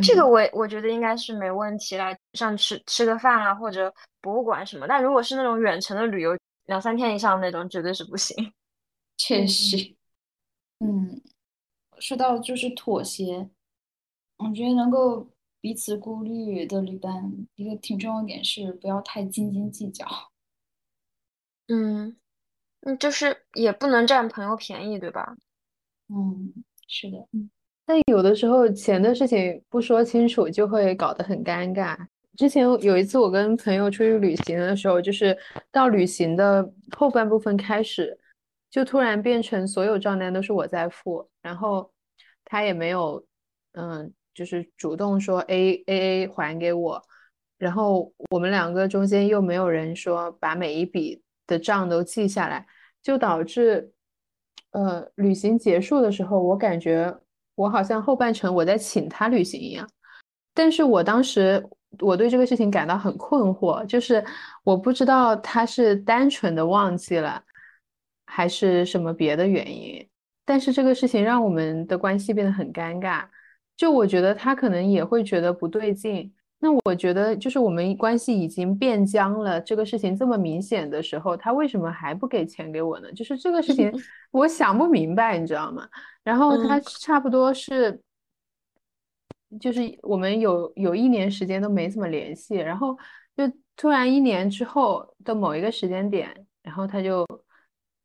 [0.00, 4.86] 这个嗯，我我觉得应该是没问题啦，像吃吃个饭啊，或者博物馆什么。
[4.88, 8.34] 但如果是那种远程的旅游，两三天以上那种，绝对是不行。
[8.44, 8.52] 嗯，
[9.18, 9.94] 确实，
[10.80, 11.20] 嗯，
[11.98, 13.48] 说到就是妥协，
[14.38, 15.28] 我觉得能够
[15.60, 20.06] 彼此顾虑的旅伴，一个挺重要的点是不要太斤斤计较。
[21.68, 22.16] 嗯
[22.80, 25.36] 嗯，就是也不能占朋友便宜，对吧？
[26.08, 26.52] 嗯，
[26.88, 27.28] 是的，
[27.84, 31.96] 但有的时候钱的事情不说清楚，就会搞得很尴尬。
[32.36, 35.36] 之前有一次我跟朋友出去旅行的时候，就是
[35.70, 38.18] 到旅行的后半部分开始，
[38.70, 41.90] 就突然变成所有账单都是我在付，然后
[42.44, 43.22] 他也没有，
[43.72, 47.02] 嗯，就是主动说 A A A 还给我，
[47.58, 52.66] 然后我们两个中间又没有人说把每一笔的账都记下来。
[53.02, 53.92] 就导致，
[54.70, 57.12] 呃，旅行结束的时候，我感觉
[57.54, 59.88] 我好像后半程我在请他旅行一样。
[60.54, 61.66] 但是我当时
[62.00, 64.24] 我对这个事情感到很困惑，就是
[64.64, 67.42] 我不知道他是单纯的忘记了，
[68.26, 70.06] 还是什么别的原因。
[70.44, 73.24] 但是这个事情让我们的关系变得很尴尬，
[73.76, 76.32] 就我觉得他可能也会觉得不对劲。
[76.64, 83.12] 那我觉得，就是我们关系已经变僵了，这个事情这么明显的时候，他为什么还不给钱给我呢？
[83.12, 83.92] 就是这个事情，
[84.30, 85.88] 我想不明白，你知道吗？
[86.22, 88.00] 然后他嗯差不多是，
[89.58, 92.96] 就是我们有有一年时间都没怎么联系，然后
[93.36, 97.26] 就突然一年之后的某一个时间点，然后他就，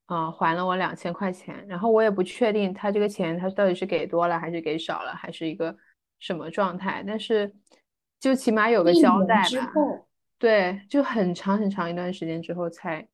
[0.07, 5.77] 嗯、还了我两千块钱，然后我也不确定他这个钱他到底是给多了还是给少了，还是一个
[6.17, 7.53] 什么状态，但是
[8.19, 9.43] 就起码有个交代吧。
[9.43, 10.05] 之后，
[10.37, 13.07] 对，就很长很长一段时间之后才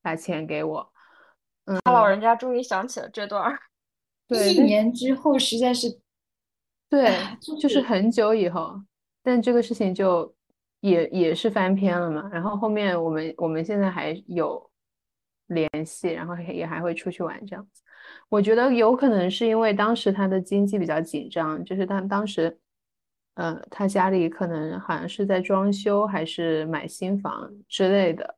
[0.00, 0.92] 把钱给我。
[1.66, 3.58] 嗯他老人家终于想起了这段儿。
[4.28, 6.00] 对，一年之后实在是，
[6.88, 8.80] 对，哎，就是就是很久以后，
[9.22, 10.34] 但这个事情就
[10.80, 12.30] 也也是翻篇了嘛。
[12.32, 14.70] 然后后面我们我们现在还有
[15.48, 17.82] 联系，然后也还会出去玩这样子。
[18.30, 22.58] 我觉得有可能是因为当时他的经济比较紧张，就是他当时，
[23.34, 28.36] 呃，他家里可能好像是在装修还是买新房之类的，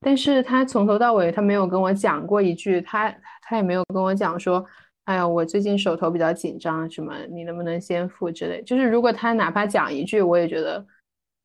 [0.00, 4.64] 但是他从头到尾他没有跟我讲过一句，他他也没有跟我讲说。
[5.08, 10.86] 哎呀，我最近手头比较紧张，什么你能不能先付之类，就是如果他哪怕讲一句，我也觉得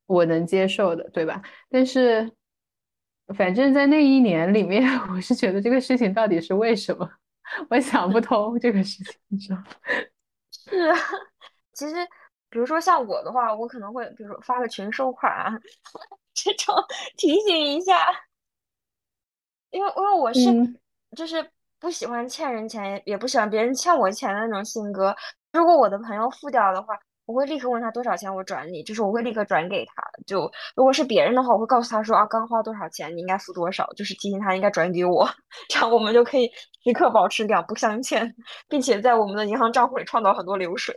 [0.04, 1.40] 我能接受的，对吧？
[1.70, 2.30] 但是
[3.34, 7.10] 反正在那一年里面， 我是觉得这个事情到底是为什么，
[7.70, 9.64] 我想不通这个事情，你知道吗？
[10.52, 10.96] 是啊，
[11.72, 11.94] 其实
[12.54, 15.50] 比如说像我的话，我可能会比如说发个群收款啊，
[16.32, 16.72] 这种
[17.16, 18.06] 提醒一下。
[19.70, 20.40] 因为因为我是
[21.16, 21.44] 就是
[21.80, 25.12] 不喜欢欠人钱，也不喜欢别人欠我钱的那种性格。
[25.52, 26.96] 如果我的朋友付掉的话，
[27.26, 29.94] 我会立刻问他多少钱，我转你，就是我会立刻转给他。
[30.24, 35.28] 就如果是别人的话，我会告诉他说啊，刚花多少钱，你应该付多少，就是提醒他应该转给我，
[35.68, 36.48] 这样我们就可以
[36.84, 38.32] 时刻保持两不相欠，
[38.68, 40.94] 并且在我们的银行账户里创造很多流水。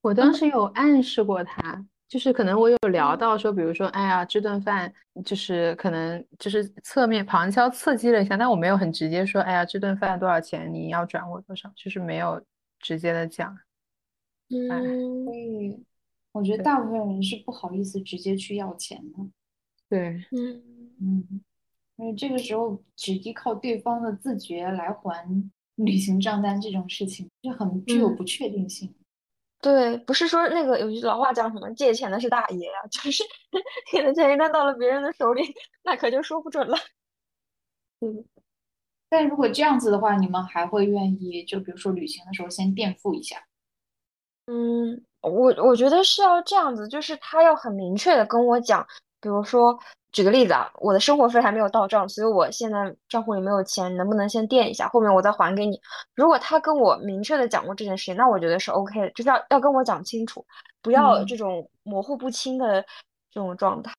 [0.00, 4.92] 我当时有暗示过他，就是可能我有聊到说，比如说，哎呀，这顿饭
[5.24, 12.42] 就是可能就是侧面旁敲侧击了一下，但我没有很直接说，哎呀，这顿饭多少钱，你要转我多少，就是没有
[12.78, 13.58] 直接的讲。
[14.50, 15.84] 嗯，所以
[16.32, 19.18] 我觉得大部分人是不好意思直接去要钱的。
[19.90, 20.62] 对，嗯
[21.00, 21.40] 嗯，
[21.96, 25.28] 因为这个时候只依靠对方的自觉来还
[25.74, 28.94] 旅行账单这种事情，就很具有不确定性。
[29.60, 33.24] 对，不是说那个有句老话讲什么借钱的是大爷呀， 就是
[33.92, 35.42] 你的钱一旦到了别人的手里，
[35.82, 36.76] 那可就说不准了。
[38.00, 38.24] 嗯，
[39.08, 43.42] 但如果这样子的话，你们还会愿意就比如说旅行的时候先垫付一下？
[44.46, 48.86] 嗯，我我觉得是要这样子，就是他要很明确的跟我讲，
[49.20, 49.78] 比如说
[50.12, 55.80] 举个例子啊，我的生活费还没有到账，所以我现在账户里没有钱，能不能先垫一下，后面我再还给你？
[56.14, 60.44] 如果他跟我明确的讲过这件事情，那我觉得是 OK 的，就是要要跟我讲清楚，
[60.80, 62.82] 不要这种模糊不清的
[63.30, 63.92] 这种状态。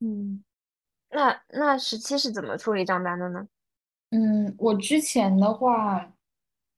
[0.00, 0.42] 嗯，
[1.10, 3.46] 那那十七是怎么处理账单的呢？
[4.10, 6.12] 嗯，我之前的话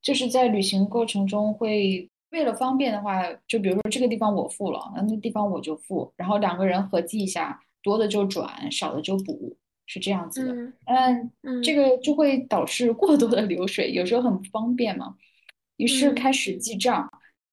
[0.00, 2.10] 就是在旅行过程中会。
[2.34, 9.56] 为了方便的话，就比如说这个地方我付了，那那地方我就付，然后两个人合计一下，多的就转，少的就补，
[9.86, 10.52] 是这样子的。
[11.42, 15.14] 嗯，这个就会导致过多的流水，有时候很不方便嘛。
[15.76, 17.08] 于是开始记账，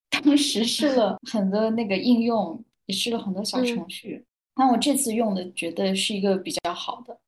[0.10, 4.26] 当时试了 很多那个应用，也试了很多小程序。
[4.56, 7.20] 那我这次用的觉得是一个比较好的，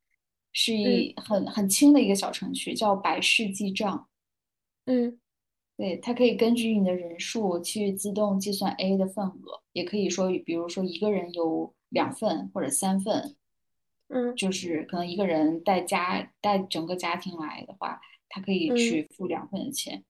[0.54, 4.08] 是一很很轻的一个小程序，叫百事记账。
[4.86, 5.20] 嗯。
[5.84, 13.36] 对，它可以根据你的人数去自动计算 A 的份额，也可以说，比如说一个人有两份或者三份，
[14.08, 20.06] 嗯，就是可能一个人带家带整个家庭来的话，他可以去付两份的钱，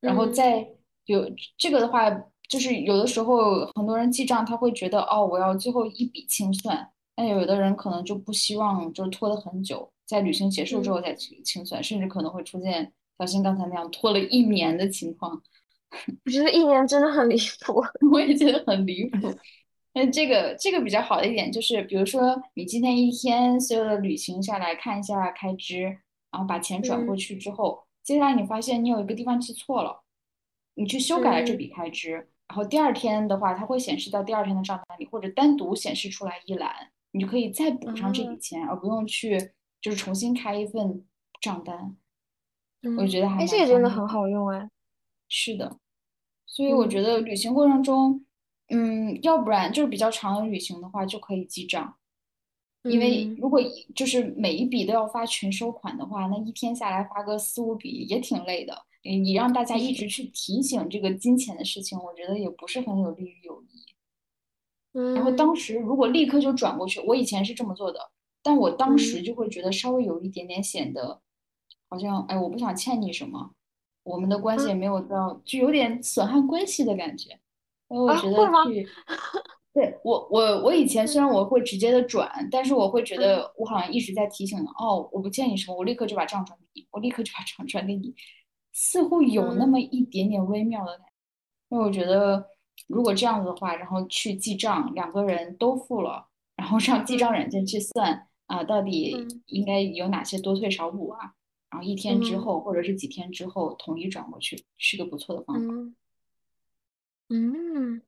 [0.00, 0.68] 然后再
[1.04, 2.10] 有这个的话，
[2.48, 12.92] 就是有的时候很多人记账，他会觉得哦，我要最后一笔清算，但有的人可能就不希望就是拖得很久，在旅行结束之后再去清算，甚至可能会出现。
[13.18, 15.42] 小新刚才那样拖了一年的情况，
[16.24, 19.34] 我觉得一年真的很离谱， 我也觉得很离谱。
[19.94, 25.82] 那这个这个比较好的一点就是，比如说你今天一天所有的旅行下来看一下开支，
[26.30, 30.04] 然后把钱转过去之后，接下来你发现你有一个地方记错了，
[30.74, 32.12] 你去修改了这笔开支，
[32.46, 36.70] 然后第二天的话，它会显示到第二天的账单里，或者单独显示出来一栏，
[37.10, 41.04] 你就可以再补上这笔钱，而不用去就是重新开一份
[41.40, 41.96] 账单。
[42.96, 44.70] 我觉得还哎，这个真的很好用哎。
[45.28, 45.78] 是的，
[46.46, 48.24] 所以我觉得旅行过程中，
[48.68, 51.96] 嗯，要不然就是比较长的旅行的话，就可以记账。
[52.84, 53.60] 因为如果
[53.94, 58.84] 就是每一笔都要发全收款的话，那一天下来发个四五笔也挺累的。
[59.02, 63.84] 你让大家一直去提醒这个金钱的事情，我觉得也不是很有利于友谊。
[65.14, 68.10] 然后当时如果立刻就转过去，我以前是这么做的，
[68.42, 71.20] 但我当时就会觉得稍微有一点点显得。
[71.88, 73.52] 好像哎，我不想欠你什么，
[74.02, 77.30] 我们的关系也没有到，就有点损害关系的感觉。
[77.88, 78.36] 因为我觉得
[78.66, 78.86] 去，
[79.72, 88.14] 对我我我以前虽然我会直接的转，但是我会觉得我好像一直在提醒哦，我不欠你什么，我立刻就把账转给你，我立刻就把账转给你，
[88.72, 91.12] 似乎有那么一点点微妙的感觉。
[91.70, 92.46] 因为我觉得
[92.86, 96.26] 如果这样子的话，然后去记账，两个人都付了，
[96.56, 99.16] 然后让记账软件去算啊，到底
[99.46, 101.32] 应该有哪些多退少补啊？
[101.70, 105.74] 然后一天之后，或者是几天之后统一转过去，是个不错的方法。
[107.28, 108.00] 嗯，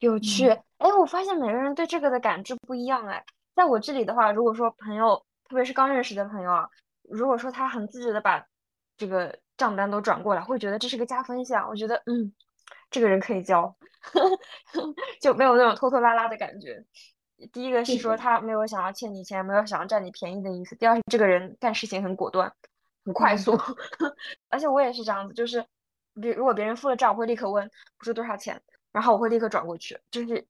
[0.00, 0.48] 有趣。
[0.48, 3.06] 哎，我发现每个人对这个的感知不一样。
[3.06, 6.68] 哎，在我这里的话，如果说朋友，特别是刚认识的朋友啊，
[7.02, 8.44] 如果说他很自觉的把
[8.96, 11.68] 这个账单都转过来，会觉得这是个加分项。
[11.68, 12.32] 我觉得，嗯，
[12.90, 13.76] 这个人可以交，
[15.22, 16.84] 就没有那种拖拖拉拉的感觉。
[17.52, 20.74] 第一个是说他没有想要欠你钱，没有想要占你便宜的意思。
[20.74, 22.52] 第二是这个人干事情很果断。
[23.04, 23.52] 很快速，
[24.48, 25.64] 而且我也是这样子，就是，
[26.20, 28.60] 比如果别人付了账，我会立刻问，不是多少钱，
[28.92, 30.46] 然后我会立刻转过去，就是，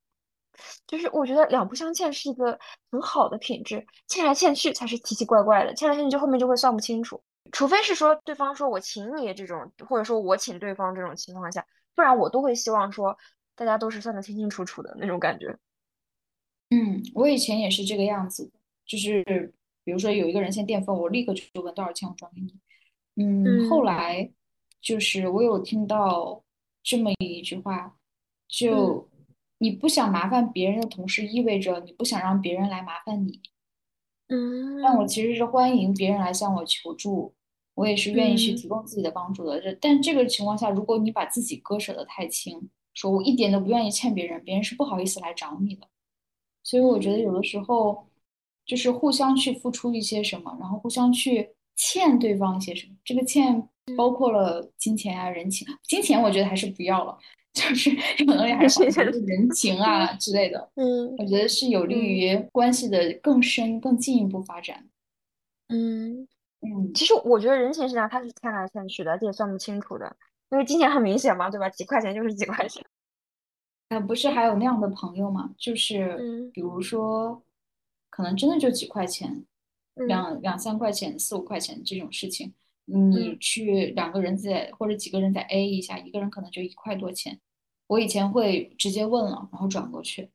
[0.87, 2.57] 就是我觉得两不相欠是一个
[2.93, 13.19] 很好的品质，欠来欠去才是奇奇怪怪的，欠来欠去就后面就会算不清楚，除非是说对方说我请你这种，或者说我请对方这种情况下，不然我都会希望说
[13.57, 15.59] 大家都是算得清清楚楚的那种感觉。
[16.71, 18.53] 嗯，我以前也是这个样子，
[18.87, 19.53] 就是。
[19.85, 22.55] 比如说有一个人先垫付，我立刻就问多少钱，我转给你。
[23.17, 24.31] 嗯，后来
[24.81, 26.43] 就是我有听到
[26.83, 27.97] 这么一句话，
[28.49, 29.09] 就
[29.59, 33.41] 你不想麻烦别人的同时，意味着你不想让别人来麻烦你。
[34.29, 37.35] 嗯，但我其实是欢迎别人来向我求助，
[37.75, 39.61] 我也是愿意去提供自己的帮助的。
[39.61, 45.87] 这但这个情况下，如果你把自己割舍得太轻，说我一点都不愿意欠别人，别人是不好意思来找你的。
[46.63, 48.07] 所以我觉得有的时候
[48.67, 52.95] 就是互相去付出一些什么，然后互相去欠对方一些什么。
[53.05, 55.67] 这个欠包括了金钱啊、人情。
[55.83, 57.19] 金钱我觉得还是不要了，
[57.53, 57.91] 就是
[58.25, 58.83] 可能还是
[59.27, 60.71] 人情啊之类的。
[60.77, 64.89] 嗯，我觉得是有利于关系的更深、更进一步发展。
[65.69, 66.27] 嗯
[66.61, 70.17] 嗯，其实我觉得人情是这样，它是欠来欠去的，这也算不清楚的。
[70.51, 71.69] 因为金钱很明显嘛，对吧？
[71.69, 72.83] 几块钱就是几块钱。
[73.91, 75.51] 呃，不是还有那样的朋友吗？
[75.59, 77.43] 就是比如说，
[78.15, 79.45] 可能真的就几块钱，
[80.07, 82.55] 两两三块钱、四五块钱这种事情，
[82.85, 87.41] 你去两个人在或者几个人在 A 一下，一个人可能就一块多钱。
[87.89, 90.31] 我以前会直接问了，然后转过去。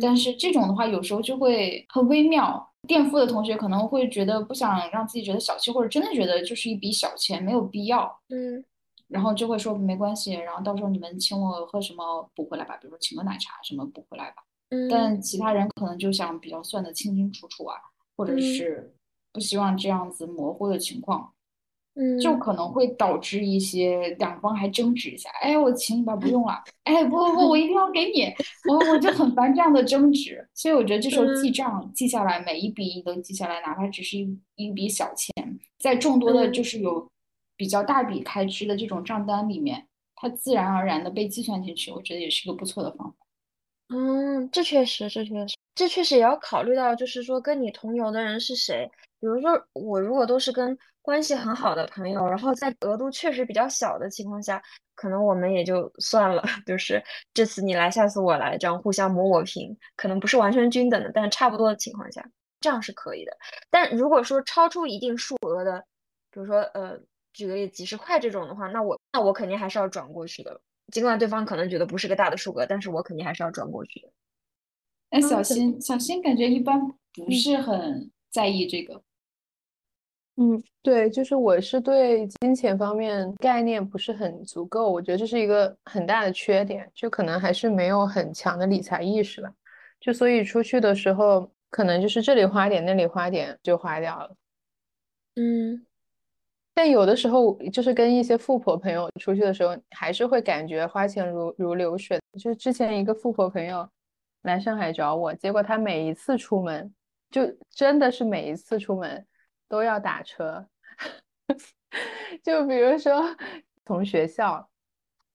[0.00, 2.72] 但是这种的话，有时候就会很微妙。
[2.88, 8.18] 垫付的同学可能会觉得不想让自己觉得小气，或者真的觉得就是一笔小钱，没有必要。
[8.30, 8.64] 嗯。
[9.08, 14.42] 然后就会说没关系，然后到时候你们请我喝什么补回来吧，比如说请个奶茶什么补回来吧。
[14.74, 14.88] 嗯。
[14.88, 17.76] 但其他人可能就想比较算得清清楚楚啊，
[18.16, 18.92] 或者是
[19.32, 21.32] 不希望这样子模糊的情况，
[21.94, 25.30] 嗯，就可能会导致一些两方还争执一下。
[25.40, 26.62] 哎，我请你吧，不用了。
[26.84, 28.32] 哎，不不不，我一定要给你。
[28.68, 35.32] 我我就很烦这样的争执，所以我觉得这时候记账记下来，每一笔都记下来，哪怕只是一一笔小钱，
[35.78, 37.08] 在众多的就是有。
[37.56, 43.23] 比较大笔开支的这种账单里面，它自然而然的被计算进去，我觉得也是一个不错的方法。
[43.90, 48.88] 嗯，这确实，这确实，这确实也要考虑到，就是说跟你同游的人是谁。
[49.20, 54.62] 比如说我如果都是跟关系很好的朋友，然后在额度确实比较小的情况下，
[54.94, 57.02] 可能我们也就算了， 就是
[57.34, 62.26] 这次你来，下次我来，这样互相磨磨平，可能不是完全均等的，但是差不多的情况下，
[62.60, 63.36] 这样是可以的。
[63.70, 65.84] 但如果说超出一定数额的，
[66.30, 66.98] 比如说呃。
[67.36, 70.60] 举个例，几十块这种的话，那我那我肯定还是要转过去的。
[70.92, 74.08] 尽管对方可能觉得不是个大的数额，但是我肯定还是要转过去的。
[75.10, 76.80] 哎，小新，小新感觉一般
[77.12, 79.02] 不是很在意这个。
[80.36, 89.52] 嗯，对，就是我是对金钱方面概念不是很足够，我觉得这是一个很大的缺点，就可能还是没有很强的理财意识吧。
[90.00, 94.36] 就所以出去的时候，可能就是这里花点，那里花点就花掉了。
[95.36, 95.86] 嗯。
[96.76, 102.20] 但有的时候，就是跟一些富婆朋友出去的时候，还是会感觉花钱如如流水。
[102.32, 103.88] 就是之前一个富婆朋友
[104.42, 106.92] 来上海找我，结果他每一次出门，
[107.30, 109.24] 就真的是每一次出门
[109.68, 110.66] 都要打车。
[112.42, 113.22] 就比如说
[113.86, 114.68] 从学校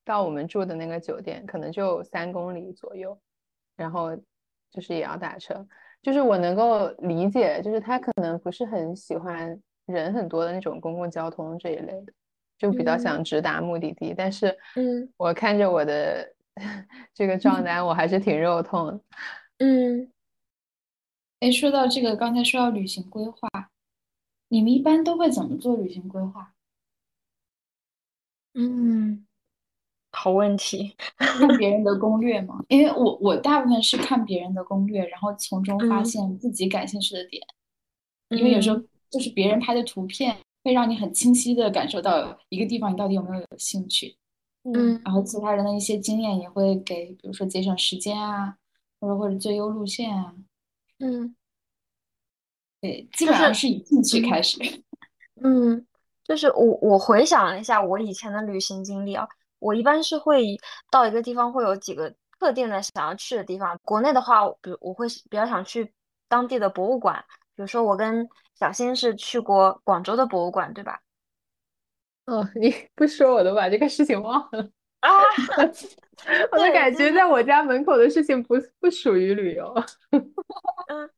[0.03, 3.17] 到我们住的那个酒店，可能就三公里左右，
[3.77, 4.13] 然后
[4.69, 5.65] 就是也要打车。
[6.01, 9.57] 就是我能够理解，就是他可能不是很喜欢。
[9.91, 12.13] 人很多的那种公共交通这一类的，
[12.57, 14.13] 就比较想直达目的地。
[14.15, 16.33] 但是，嗯，我看着我的
[17.13, 19.01] 这个账单，我还是挺肉痛的。
[19.59, 20.11] 嗯，
[21.39, 23.49] 哎，说到这个，刚才说到旅行规划，
[24.49, 26.53] 你们一般都会怎么做旅行规划？
[28.53, 29.25] 嗯，
[30.11, 30.95] 好问题。
[31.17, 32.63] 看别人的攻略吗？
[32.67, 37.41] 因为我我大部分是看别人的攻略，然后从中发现自己感兴趣的点。
[38.29, 38.81] 因为有时候。
[39.09, 44.15] 就是别人拍的图片，会让你很清晰的感受到一个地方你到底有没有有兴趣，
[44.63, 48.55] 嗯，然后其他人的一些经验也会给，比如说节省时间啊，
[48.99, 50.35] 或者或者最优路线啊，
[50.99, 51.35] 嗯，
[52.81, 54.59] 对，基本上是以兴趣开始，
[55.41, 55.85] 嗯，
[56.23, 59.27] 就是我我回想了一下我以前的旅行经历啊，
[59.59, 60.57] 我一般是会
[60.91, 65.91] 到一个地方会有几个特定的想要去的地方，国内的话，比如我会比较想去
[66.27, 67.25] 当地的博物馆。
[67.59, 71.01] 比如说，我跟小新是去过广州的博物馆，对吧？
[72.23, 74.61] 哦，你不说我都把这个事情忘了
[75.01, 75.11] 啊！
[76.53, 79.75] 我的感觉，在我家门口的事情不不属于旅游。
[80.87, 81.09] 嗯，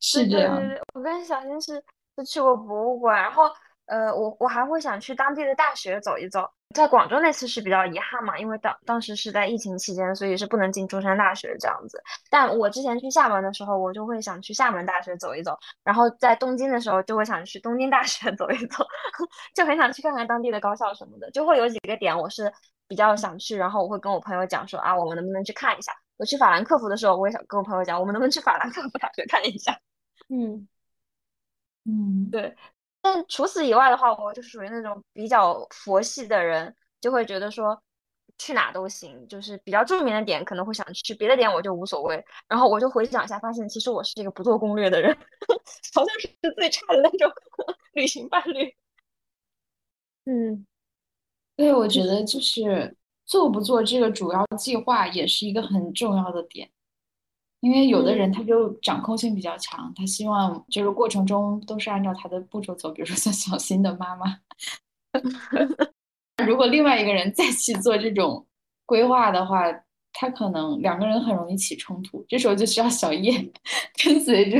[0.00, 0.58] 是这样。
[0.94, 1.74] 我跟小新是
[2.16, 3.42] 是去过博物馆，然后
[3.90, 6.48] 呃，我我还会想去当地的大学走一走。
[6.74, 12.00] 在广州那次是比较遗憾嘛，因为当当时是在疫情期间，所以是不能进中山大学这样子。
[12.30, 18.86] 但我之前去厦门的时候，我就会想去厦门大学走一走，然后在东京的时候就会想去东京大学 走一走，
[19.56, 21.28] 就很想去看看当地的高校什么的。
[21.32, 22.52] 就会有几个点我是
[22.86, 25.92] 比较想去，然后我会跟我朋友讲说啊，我们能不能去看一下？
[26.16, 29.76] 我去法兰克福的时候，我也想跟我朋友讲，我们能不能去法兰克福大学看一下？
[30.28, 30.68] 嗯。
[31.84, 32.54] 嗯，对。
[33.02, 37.80] 但除此以外的话，我就属于那种比较佛系的人，就会觉得说
[38.38, 42.22] 去哪都行，就是比较著名的点可能会想去，别的点我就无所谓。
[42.48, 45.16] 然后我就回想一下，发现其实我是一个不做攻略的人，
[45.94, 47.32] 好像是最差的那种
[47.94, 48.74] 旅行伴侣。
[50.26, 50.66] 嗯，
[51.56, 56.70] 对，我觉得就是做不做这个主要计划也是一个很重要的点。
[57.60, 64.38] 因为有的人他就掌控性比较强，他希望就是过程中都是按照他的步骤走，比如说像小新的妈妈。
[66.46, 68.46] 如果另外一个人再去做这种
[68.86, 69.64] 规划的话，
[70.12, 73.32] 他可能两个人很容易起冲突，这时候就需要小叶
[74.02, 74.58] 跟随着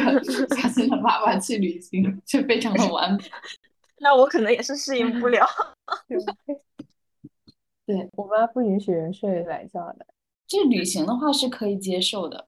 [0.54, 3.24] 小新的妈妈去旅行，就非常的完美。
[3.98, 5.46] 那我可能也是适应不了。
[7.86, 10.06] 对我妈不允许人睡懒觉的，
[10.46, 12.46] 这旅行的话是可以接受的。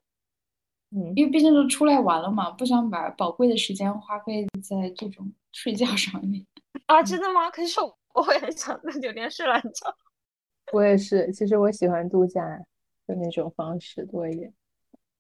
[0.95, 6.45] 嗯，因为毕竟都出来玩了嘛，不想把宝贵的时间花费在这种睡觉上面
[6.87, 7.03] 啊！
[7.03, 7.51] 真的吗？
[7.51, 7.81] 可是
[8.13, 9.97] 我会很想在酒店睡懒觉。
[10.73, 12.45] 我也是，其实我喜欢度假
[13.07, 14.53] 的那种方式多一点。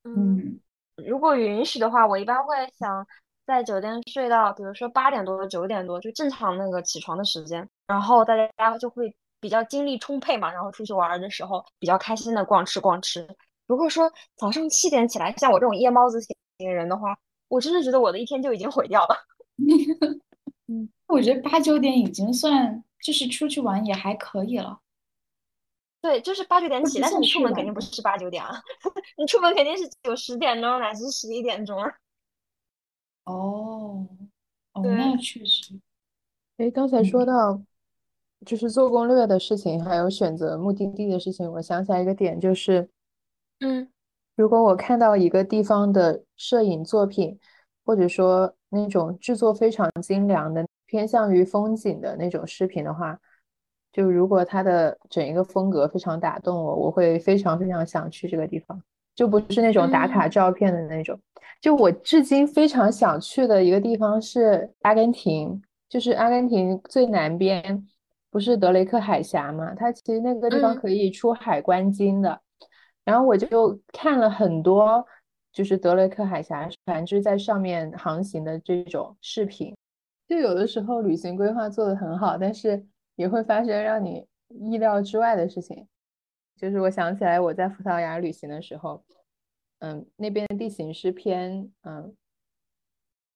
[0.04, 0.60] 嗯，
[0.96, 3.06] 如果允许的话，我一般会想
[3.46, 13.26] 在酒店睡到，比如说八点多、九点多，就正常那个起床的时间，然后大家就会比较精力充沛嘛，然后出去玩的时候比较开心的逛吃逛吃。
[13.72, 17.18] 如果说早上七点起来，像我这种夜猫子型人的话，
[17.48, 19.16] 我真的觉得我的一天就已经毁掉了。
[20.68, 24.78] 嗯，我觉得八九点已经算就是出去玩也还可以了。
[26.02, 28.60] 对，就是八九点起，但是你出门肯定不是八九点啊，
[29.16, 31.90] 你出门肯定是九十点钟乃至十一点钟啊。
[33.24, 34.06] 哦，
[34.74, 35.80] 哦，那确实。
[36.58, 37.58] 哎，刚才说到
[38.44, 42.90] 就是做攻略的事情，还有选择目的地的事情，我想起来一个点就是。
[43.62, 43.88] 嗯，
[44.34, 47.38] 如果我看到一个地方的摄影作品，
[47.84, 53.18] 或者说那种制作非常精良的、偏向于风景的那种视频的话，
[53.92, 58.82] 就如果它的整一个风格非常打动我，我会非常非常想去这个地方，
[59.14, 61.18] 就不是那种打卡照片的那种。
[61.60, 67.86] 就我至今非常想去的一个地方是阿根廷，就是阿根廷最南边
[68.30, 69.72] 不是德雷克海峡嘛？
[69.74, 72.40] 它其实那个地方可以出海观鲸的。
[73.04, 75.04] 然后我就看了很多，
[75.52, 79.74] 就是德雷克海峡船只在上面航行的这种视频。
[80.28, 82.86] 就有的时候旅行规划做得很好，但是
[83.16, 85.86] 也会发生让你意料之外的事情。
[86.56, 89.04] 就是我想起来我在葡萄牙旅行的时候，
[89.80, 92.14] 嗯，那边的地形是偏嗯，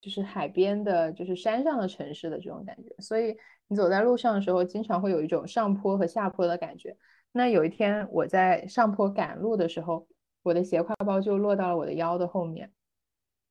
[0.00, 3.36] 就是海边的，就是山上的城市的这种感觉，所以
[3.66, 6.96] 你走在路上的时候，经常会有一种上坡和下坡的感觉。
[7.37, 10.07] 那有一天我在上坡赶路的时候，
[10.43, 12.72] 我的斜挎包就落到了我的腰的后面，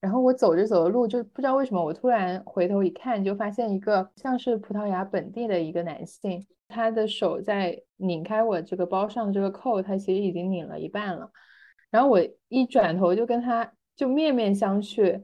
[0.02, 11.30] 然后我走着走着路，就不知道为什么，我突然回头一看，就发现一个像是葡萄牙本地的一个男性，他的手在拧开我这个包上的这个扣，他其实已经拧了一半了，
[11.92, 15.22] 然后我一转头就跟他就面面相觑，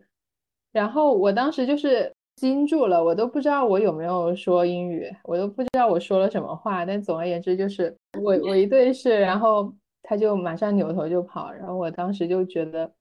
[0.71, 2.15] 然后我当时就是。
[2.41, 6.83] 惊住了，我都不知道我有没有说英语，我都不知道我说了什么话。
[6.83, 9.71] 但总而言之，就是我我一对视，然后
[10.01, 12.91] 他就马上扭头就跑，然后我当时就觉得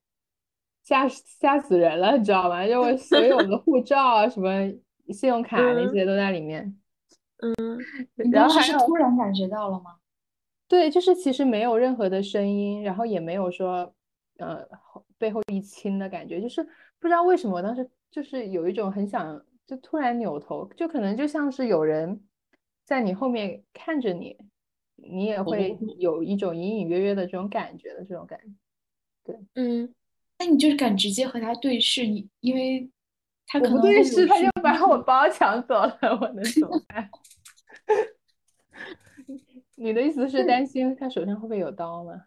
[0.83, 2.67] 吓吓死人了，你知道吗？
[2.69, 4.51] 就我所有的护照啊、什么
[5.09, 6.77] 信用 卡那些都在里面。
[7.39, 9.97] 嗯，然后还是突然感觉到了吗？
[10.69, 13.91] 对，就是其实没有任何的声音，然后也没有说
[14.37, 14.63] 呃
[15.17, 16.63] 背后一亲的感觉，就是
[16.99, 17.89] 不知道为什么我当时。
[18.11, 22.21] 就是有一种很想，就突然扭头，就可能就像是有人
[22.85, 24.37] 在你后面看着你，
[24.97, 28.47] 你也会有一种隐隐约约的这种感觉的这种感觉。
[29.23, 29.95] 对，嗯，
[30.41, 32.91] 那你就是敢直接和他对视，你因为
[33.47, 37.09] 他可能对视，他就把我包抢走了，我能怎么办？
[39.77, 42.25] 你的意思是担心他手上会不会有刀吗？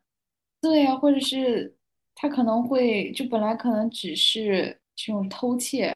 [0.61, 1.75] 对呀，或者是
[2.15, 4.79] 他可能会就本来可能只是。
[4.95, 5.95] 这种偷窃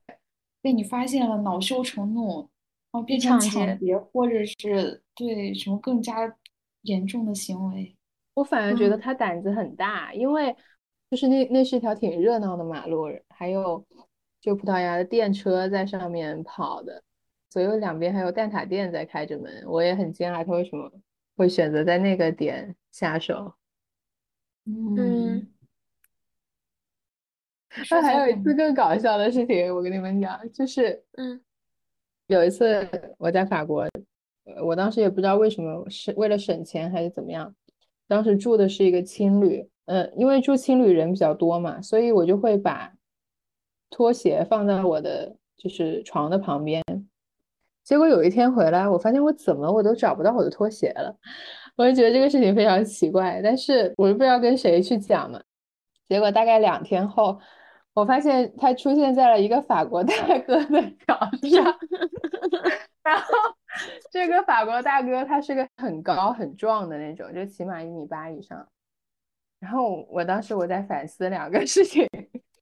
[0.62, 2.40] 被你发现了，恼羞成怒，
[2.92, 6.36] 然后变成抢劫，或者是对什么更加
[6.82, 7.96] 严重的行为。
[8.34, 10.56] 我反而觉得他胆子很大，因为
[11.10, 13.86] 就是那那是一条挺热闹的马路，还有
[14.42, 17.02] 就葡萄牙的电车在上面跑的，
[17.50, 19.64] 左右两边还有蛋挞店在开着门。
[19.68, 20.92] 我也很惊讶，他为什么
[21.36, 23.54] 会选择在那个点下手？
[24.66, 25.48] 嗯。
[27.90, 31.40] 那还有一次更搞笑的事情，我跟你们讲，就是，嗯，
[32.28, 33.88] 有一次我在法国，
[34.64, 37.54] 我当时也不知道为什么，是为了省钱还是怎么样，
[38.08, 42.92] 当时住的是一个青旅，嗯，因为住青旅人比较多嘛，所以我就会把
[43.90, 46.84] 拖鞋放在我的就是床的旁边。
[47.84, 51.16] 结果有一天回来，我发现我怎么我都找不到我的拖鞋了，
[51.78, 55.42] 我就觉得这个事情非常奇怪，但是我又不知道跟谁去讲嘛。
[56.10, 57.40] 结果大概两天后，
[57.98, 60.14] 我发现他出现在了一个法国大
[60.46, 61.18] 哥的脚
[61.50, 61.66] 上，
[63.02, 63.26] 然后
[64.12, 68.68] 这个法国大哥他是个很高很壮的那种，就起码一米八以上。
[69.60, 72.08] 然后我当时我在反思两个事情，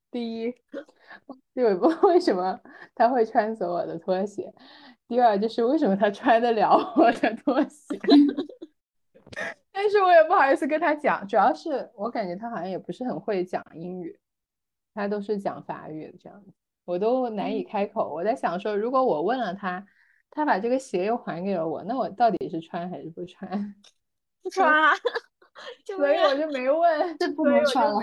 [0.10, 0.56] 第一，
[1.54, 1.66] 就
[2.08, 2.58] 为什么
[2.96, 4.54] 他会穿走我的拖鞋？
[5.06, 8.00] 第二就是为什么他穿得了我的拖鞋，
[9.74, 14.18] 但是我也不好意思跟他讲，主要是我感觉他好像也不是很会讲英语，
[14.96, 16.52] 他都是讲法语的这样子，
[16.86, 18.12] 我都难以开口。
[18.12, 19.86] 我在想说，如果我问了他，
[20.32, 23.76] 他把这个鞋又还给了我，那我到底是穿还是不穿？
[24.42, 24.94] 不穿啊，
[25.86, 28.00] 所以我就没问，这不能穿了。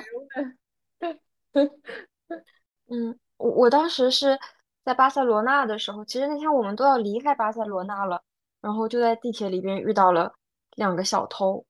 [2.89, 4.39] 嗯，我我当时是。
[4.85, 8.21] 在巴塞罗那的时候，其实那天我们都要离开巴塞罗那了，
[8.61, 10.35] 然后就在地铁里边遇到了
[10.75, 11.65] 两个小偷。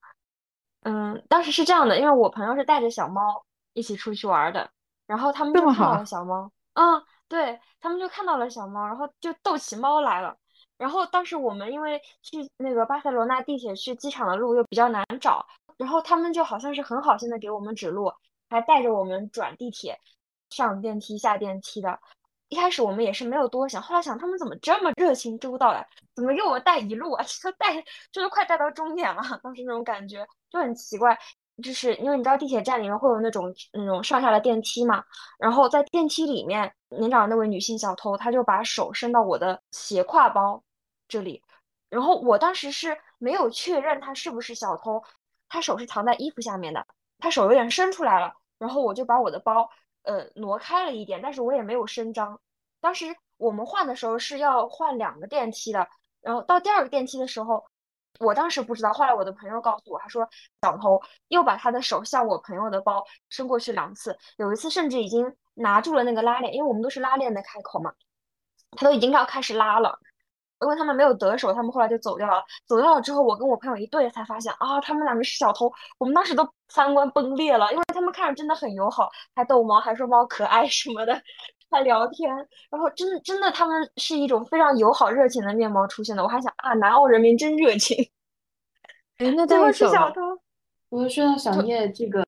[0.80, 3.44] 嗯，当时是这样的，因为我朋友是带着小猫
[3.74, 4.70] 一起出去玩的，
[5.12, 6.50] 然后他们就看到了小猫。
[6.72, 10.34] 嗯，对他们就看到了小猫，然后就逗起猫来了。
[10.78, 15.46] 然后当时我们因为去那个巴塞罗那地铁去机场的路又比较难找，
[15.76, 18.10] 然后他们就好像是很好心的给我们指路，
[18.48, 20.00] 还带着我们转地铁、
[20.48, 22.00] 上电梯、下电梯的。
[22.48, 25.86] 一开始我们也是没有多想，后来想他们怎么这么热情周到呀？
[26.14, 27.22] 怎么给我们带一路啊？
[27.42, 31.18] 这带就是快带到终点了，当时那种感觉就很奇怪。
[31.62, 35.05] 就是因为你知道地铁站里面会有那种那种上下的电梯嘛，
[35.38, 40.62] 然后在电梯里面，年长的那位女性小偷，她就把手伸到我的斜挎包
[41.09, 41.42] 这里，
[41.90, 45.03] 然后我当时是没有确认她是不是小偷，
[45.48, 46.86] 她手是藏在衣服下面的，
[47.18, 49.68] 她手有点伸出来了，然后我就把我的包。
[50.05, 52.40] 呃，挪开了一点，但是我也没有声张。
[52.80, 55.86] 当时我们换的时候是要换两个电梯的，
[56.20, 57.64] 然后到第二个电梯的时候，
[58.22, 60.28] 我当时不知道，后来我的朋友告诉我，他说
[60.62, 67.92] 小偷又把他的手向我朋友的包伸过去两次，有一次甚至已经拿住了那个拉链，因为我们都是拉链的开口嘛，
[68.76, 69.98] 他都已经要开始拉了。
[70.60, 72.40] 因为他们没有得手，他们后来就走掉了。
[72.68, 75.68] 走掉了之后，我跟我朋友一对，才发现啊，他们两个是小偷。
[75.98, 81.20] 我们当时都三观崩裂了，因为他们看着真的很友好，还逗猫，还说猫可爱什么的，
[81.72, 82.30] 还聊天。
[82.70, 86.22] 然后真的真的，他们是一种非常友好热情的面貌出现的。
[86.22, 87.96] 我还想啊，南澳人民真热情。
[89.18, 90.20] 哎，那最后是小偷。
[90.90, 92.22] 我说到小叶这个，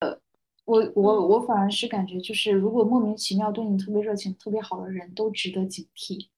[0.64, 6.28] 我我我反而是感觉，就是如果莫名其妙对你特别热情、特别好的人都值得警惕。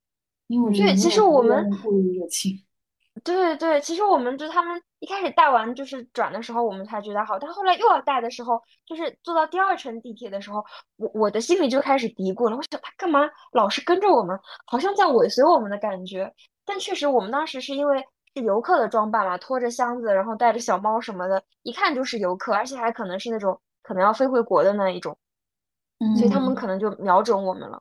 [0.48, 2.62] 因为我觉对，其实我们过于热情。
[3.24, 10.64] 对对，其实我们就他们一开始带完就是转的时候，我们才觉得好，但后来又要带的时候，就是坐到第二层地铁的时候，
[10.96, 13.20] 我我的心里就开始嘀咕了，我想他干嘛
[13.52, 16.32] 老是跟着我们，好像在尾随我们的感觉。
[16.64, 18.04] 但确实，我们当时是因为
[18.34, 25.16] 是游客的装扮嘛，拖着箱子，然后带着小猫什么的，一看就是游客，而且还可能是那种可能要飞回国的那一种，
[26.16, 27.80] 所以他们可能就瞄准我们了。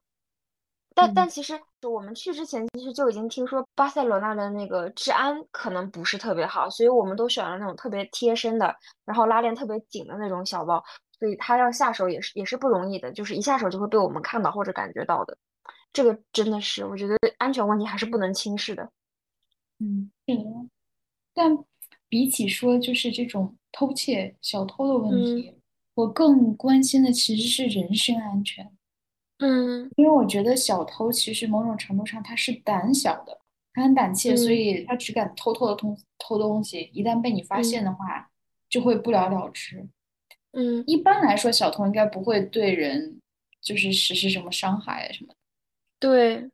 [0.93, 8.75] 但但其实，就我们去之前，其实就已经听说巴塞罗那的那个治安可能不是特别好，所以我们都选了那种特别贴身的，
[9.05, 10.83] 然后拉链特别紧的那种小包，
[11.19, 15.37] 所以他要下手也是也是不容易的，就是一下手就会被我们看到或者感觉到的。
[15.93, 18.89] 这个真的是，我觉得安全问题还是不能轻视的。
[19.77, 20.43] 嗯，是的。
[21.35, 21.55] 但
[22.09, 25.53] 比起说就是这种偷窃小偷的问题，
[25.93, 28.74] 我更关心的其实是人身安全。
[29.39, 33.37] 嗯，因为我觉得小偷其实某种程度上他是胆小的，
[33.73, 36.89] 他很胆怯，所以他只敢偷偷的偷偷东西。
[36.93, 38.31] 一旦被你发现的话，
[38.69, 39.87] 就会不了了之。
[40.53, 43.19] 嗯，一般来说，小偷应该不会对人
[43.61, 45.35] 就是实施什么伤害什么的。
[45.99, 46.49] 对，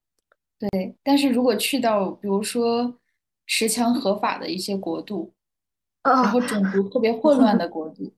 [0.57, 0.95] 对。
[1.03, 2.97] 但是如果去到比如说
[3.45, 5.31] 持枪合法的一些国度，
[6.03, 8.11] 然后种族特别混乱的国度。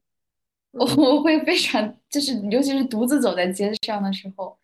[0.76, 4.58] 我我会非常，就是尤其是独自走在街上的时候，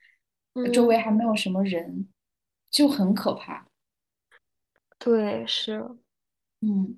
[0.73, 2.07] 周围还没有什么人，
[2.71, 3.67] 就很可怕。
[4.97, 5.87] 对，是，
[6.61, 6.97] 嗯，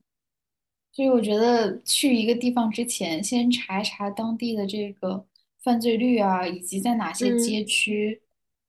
[0.93, 5.27] 所以我觉得去一个地方之前，先查一查当地的这个
[5.61, 8.21] 犯罪率啊，以及在哪些街区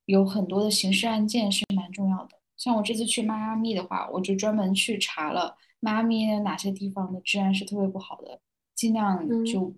[0.06, 2.36] 有很多的刑事案件是蛮重要的。
[2.56, 8.40] 像我这次去迈阿密的话，我就专门去查了迈阿密哪些地方的治安是特别不好的，
[8.74, 9.72] 尽量就。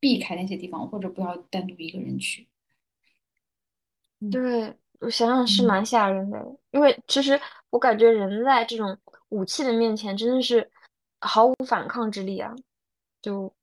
[0.00, 2.48] 避开那些地方，或者不要单独一个人去。
[4.30, 7.40] 对我想想是蛮吓人的，因为其实
[7.70, 10.68] 我感觉人在这种武器的面前真的是
[11.20, 12.52] 毫无反抗之力啊，
[13.22, 13.54] 就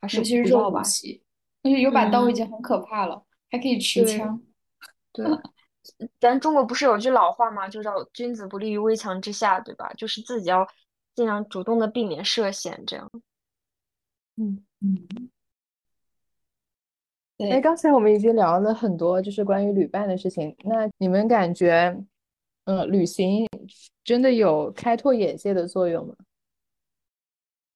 [0.00, 0.80] 还是不要吧。
[0.80, 4.38] 而且有把刀已经很可怕了，还可以持枪。
[5.10, 5.26] 对，
[6.20, 7.66] 咱中国不是有句老话嘛？
[7.66, 9.90] 就叫“君子不立于危墙之下”，对吧？
[9.94, 10.68] 就是自己要
[11.14, 13.10] 尽量主动的避免涉险，这样。
[14.36, 15.30] 嗯嗯。
[17.38, 20.54] 哎，刚才我们已经聊了很多，就是关于旅伴的事情。
[20.64, 21.96] 那你们感觉，
[22.64, 23.46] 嗯，旅行
[24.04, 26.14] 真的有开拓眼界的作用吗？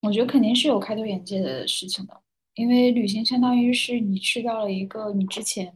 [0.01, 2.21] 我觉得肯定是有开拓眼界的事情的，
[2.53, 5.73] 因为旅行相当于是你去到了一个你之前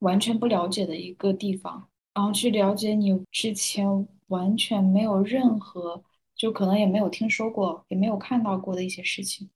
[0.00, 6.04] 完全不了解的一个地方，然后去了解你之前完全没有任何，
[6.36, 9.48] 就可能也没有听说过，也没有看到过的一些事情，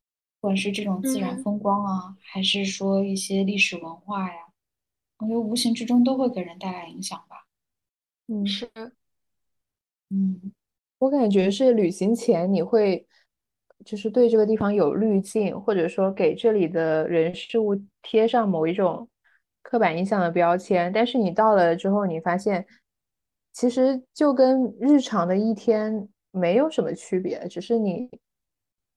[0.45, 4.35] 不管是这种自然风光啊，还是说一些历史文化呀，
[5.17, 7.47] 我觉得无形之中都会给人带来影响吧。
[8.27, 8.69] 嗯，是，
[10.11, 10.53] 嗯，
[10.99, 13.07] 我感觉是旅行前你会。
[13.87, 19.09] 就是对这个地方有滤镜，或者说给这里的人事物贴上某一种
[19.63, 20.93] 刻板印象的标签。
[20.93, 22.67] 但是你到了之后，你发现
[23.53, 28.11] 其实就跟日常的一天没有什么区别，只是你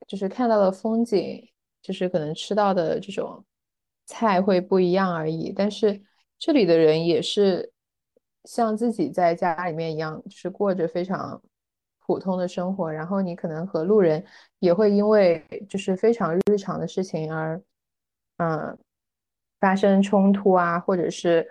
[0.08, 1.48] 就是看到的风景，
[1.82, 3.46] 就是可能吃到的这种
[4.06, 5.52] 菜会不一样而已。
[5.52, 6.02] 但是
[6.40, 7.72] 这里的人也是
[8.46, 11.42] 像自己在家里面一样，就是过着非常。
[12.10, 14.24] 普通的生活，然后你可能和路人
[14.60, 17.62] 也会因为就是非常日常的事情而，
[18.38, 18.78] 嗯，
[19.60, 21.46] 发生冲突啊，或者是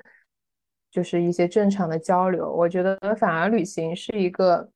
[0.90, 2.50] 就是一些正常的交流。
[2.50, 4.70] 我觉得反而旅行是一个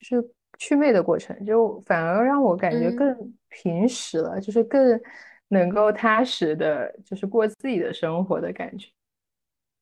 [0.00, 0.22] 是
[0.62, 5.00] 祛魅的过程，就反而让我感觉更平实了，就是更
[5.48, 8.88] 能够踏实的，就是过自己的生活的感觉。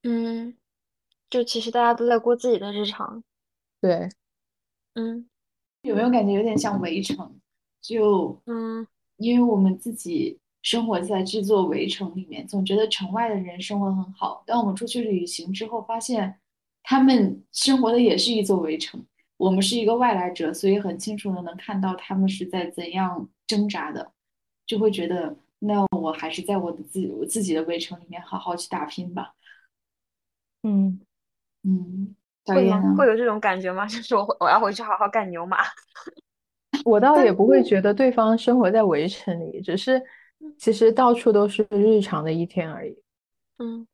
[0.01, 0.55] 嗯，
[1.29, 3.23] 就其实大家都在过自己的日常。
[3.79, 4.09] 对。
[4.95, 5.27] 嗯，
[5.83, 7.39] 有没有感觉有点像围城？
[7.79, 14.43] 就嗯，因为我们自己生活在这座围城里面，总觉得城外的人生活很好。
[14.47, 16.39] 当我们出去旅行之后，发现
[16.81, 19.05] 他们生活的也是一座围城。
[19.41, 24.11] 我们是一个外来者，所以很清楚的能看到他们是在怎样挣扎的，
[24.67, 29.33] 就会觉得那我还是在我的自我自己的围城里面好好去打拼吧。
[30.61, 31.01] 嗯
[31.63, 32.15] 嗯。
[32.43, 32.95] 会吗？
[32.95, 33.85] 会有这种感觉吗？
[33.89, 35.57] 就是我我要回去好好干牛马。
[36.85, 39.99] 我倒也不会觉得对方生活在围城里，只是
[40.57, 42.95] 其实到处都是日常的一天而已。
[43.57, 43.87] 嗯，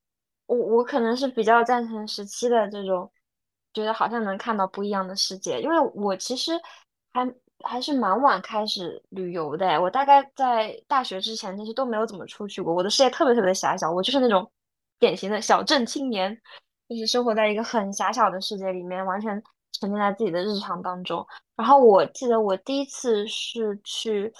[0.46, 3.12] 我我可能是比较赞成十七的这种，
[3.74, 5.62] 觉得好像能看到不一样的世界。
[5.62, 6.54] 因为我其实
[7.14, 12.74] 还还是蛮晚开始旅游的，我大概在大学之前其实都没有怎么出去过。
[12.74, 14.50] 我的世界特别特别的狭小，我就是那种
[15.00, 16.40] 典型的小镇青年。
[16.90, 19.44] 就是生活在一个很狭小的世界里面，完全
[19.74, 21.28] 沉浸在自己的日常当中。
[21.58, 24.34] 然后我记得我第一次是去，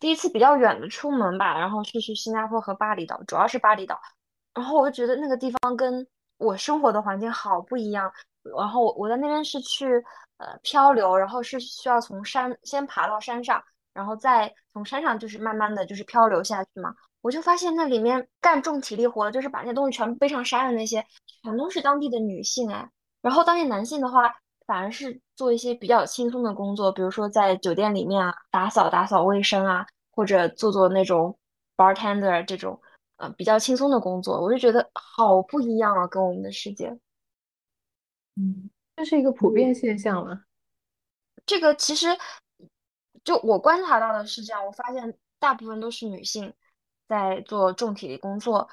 [0.00, 4.00] 第一次比较远的出门吧，然后是去新加坡和巴厘岛，主要是巴厘岛。
[4.54, 6.06] 然后我就觉得那个地方跟
[6.38, 8.10] 我生活的环境好不一样。
[8.56, 9.86] 然后我我在那边是去
[10.38, 16.94] 呃漂流，然后是需要从山先爬到山上，然后再从山上就是慢慢的就是漂流下去嘛。
[17.20, 21.04] 我就发现那里面干重体力活的，就是把那些东西全部背上山的那些，
[21.42, 22.88] 全都是当地的女性哎。
[23.20, 24.32] 然后当地男性的话，
[24.66, 31.36] 反而是做一些比较轻松的工作，比如说在酒店里面啊，打扫打扫卫生啊，或者做做那种
[31.76, 32.80] bartender 这种，
[33.16, 34.40] 呃，比较轻松的工作。
[34.40, 36.96] 我就觉得好不一样啊，跟我们的世界。
[38.38, 40.44] 嗯，这是一个普遍现象吗？
[41.44, 42.06] 这个其实
[43.24, 46.54] 就我观察到的是这样，我发现大部分都是女性。
[47.08, 48.68] 在做重体力工作，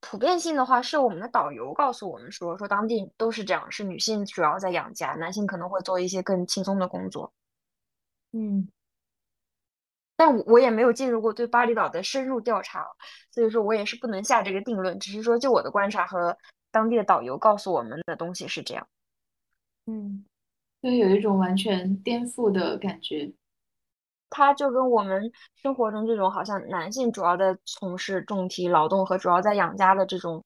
[0.00, 7.32] 普遍性的话是我们的导游告诉我们说，说当地都是这样，是女性主要在养家，男性可能会做一些更轻松的工作。
[8.32, 8.68] 嗯，
[10.16, 12.84] 但我也没有进入过对巴厘岛的深入调查，
[13.30, 16.36] 所以说我也是不能下这个定论，只是说就我的观察和
[16.70, 18.86] 当地的导游告诉我们的东西是这样。
[19.86, 20.24] 嗯，
[20.82, 23.32] 就有一种完全颠覆的感觉。
[24.28, 30.44] 它就跟我们生活中这种好像男性主要的从事重体劳动和主要在养家的这种，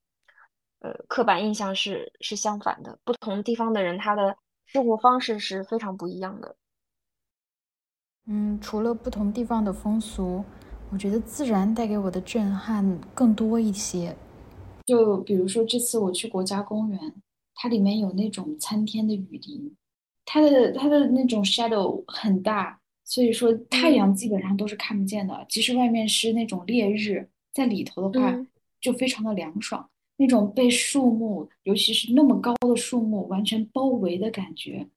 [0.79, 2.99] 呃，刻板印象是是相反的。
[3.05, 6.57] 不同地方的人，他的生活方式是非常不一样的。
[8.27, 10.43] 嗯，除了不同地方的风俗，
[10.91, 14.16] 我觉得自然带给我的震撼更多一些。
[14.87, 17.14] 就比如说这次我去国家公园，
[17.55, 19.74] 它里面有那种参天的雨林，
[20.24, 22.80] 它的它的那种 shadow 很大。
[23.07, 25.45] 所以说，太阳基本上都是看不见的。
[25.47, 28.35] 即使外面是那种烈日，在里头的话，
[28.80, 29.91] 就非常的凉爽。
[30.16, 34.89] 那种被树木，尤其是那么高的树木完全包围的感觉，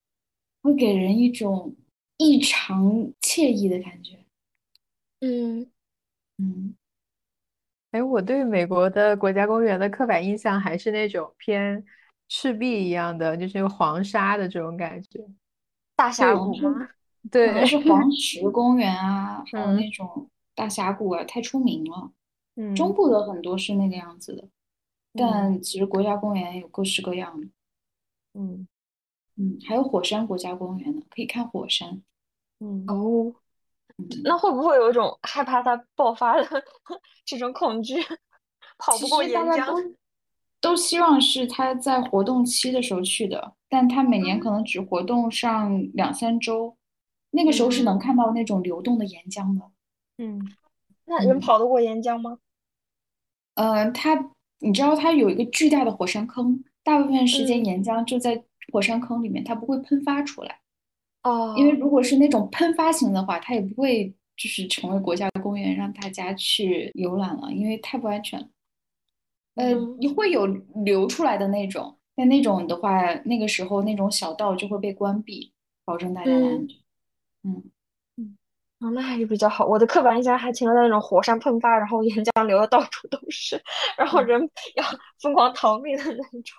[0.62, 1.76] 会给人一种
[2.16, 4.20] 异常惬意的感觉。
[5.20, 5.70] 嗯
[6.38, 6.77] 嗯。
[7.92, 11.84] 哎，我对美国的国家公园的刻板印象还是那种偏
[12.28, 15.26] 赤壁一样的，就是黄沙的这种感觉。
[15.96, 16.90] 大峡谷吗？
[17.32, 22.12] 对，还是黄石公园啊， 还有那种大峡谷啊，太出名了。
[22.56, 24.48] 嗯，中部的很多是那个样子的，
[25.14, 27.48] 但其实国家公园有各式各样的。
[28.34, 28.68] 嗯
[29.38, 32.02] 嗯，还有火山国家公园呢，可以看火山。
[32.60, 33.34] 嗯哦。
[34.24, 36.64] 那会不会有一种害怕它爆发的
[37.26, 37.96] 这种恐惧？
[38.78, 39.96] 跑不过岩浆。
[40.60, 46.76] 都希望是他在活动期的时候去的，但他每年可能只活动上两三周，
[47.30, 49.66] 那个时候是能看到那种流动的岩浆的。
[50.18, 50.42] 嗯，
[51.06, 52.40] 那人跑得过岩浆吗？
[53.54, 58.44] 呃，他，你知道它有一个巨大的火山坑，大部分时间岩浆就在
[58.74, 60.60] 火山坑里面，它不会喷发出来。
[61.28, 64.08] 哦，因为如果是那种喷发型的话，它也不会
[64.38, 68.48] 就是成为国家公园让大家去游览了，因为太不安全了。
[69.56, 70.46] 呃，你会有
[70.86, 75.52] 流出来的那种，但那种的话，那个时候那种小道就会被关闭，
[75.84, 76.78] 保证大家的安全。
[77.44, 77.64] 嗯
[78.18, 78.38] 嗯，
[78.80, 79.66] 哦，那还是比较好。
[79.66, 83.60] 我的刻板印象还停留在那种火山喷发，然后岩浆流的到处都是，
[83.98, 84.40] 然后人
[84.76, 84.84] 要
[85.20, 86.56] 疯狂逃命的那种。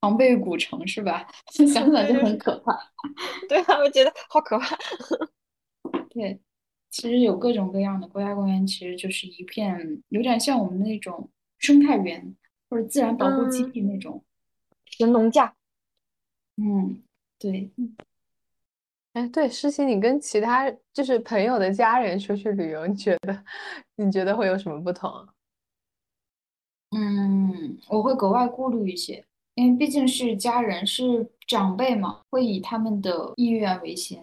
[0.00, 1.26] 庞贝古城是吧？
[1.52, 2.72] 想想就很可怕。
[3.48, 4.76] 对啊，我觉得好可怕。
[6.10, 6.40] 对，
[6.90, 12.34] 其实有各种各样的国家公园，其实就是一片，有点像我们那种生态园
[12.70, 14.24] 或者自然保护基地那种。
[14.86, 15.54] 神农架。
[16.56, 17.02] 嗯，
[17.38, 17.70] 对。
[19.12, 23.44] 哎，对，诗琪，你跟其他就是朋友的家人出去旅游，你觉得
[23.96, 25.10] 你觉得会有什么不同？
[26.96, 29.25] 嗯，我会格外顾虑一些。
[29.56, 34.22] 因为毕竟是家人，是长辈嘛，会以他们的意愿为先，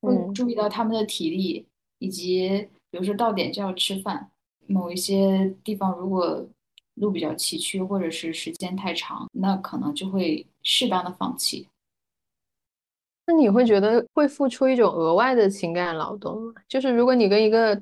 [0.00, 1.64] 会注意到他们的体力，
[2.00, 4.30] 以及比如说到点就要吃饭，
[4.66, 6.44] 某一些地方如果
[6.94, 11.68] 路比较崎岖，或者是时间太长，那可能就会适当的放弃。
[13.26, 16.52] 那你会觉得会付出一种额外的情感劳动吗？
[16.66, 17.80] 就是如果你跟一个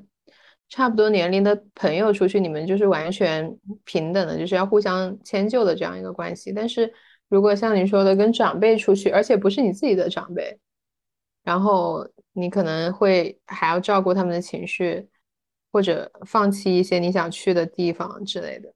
[0.69, 6.51] 差不多年龄的朋友出去，你们就是完全平等的，就是要互相迁就的这样一个关系。
[6.51, 6.93] 但是
[7.29, 10.59] 如果像你说的跟长辈出去，而且不是你自己的长辈，
[11.43, 15.07] 然后你可能会还要照顾他们的情绪，
[15.71, 18.73] 或者放弃一些你想去的地方之类的。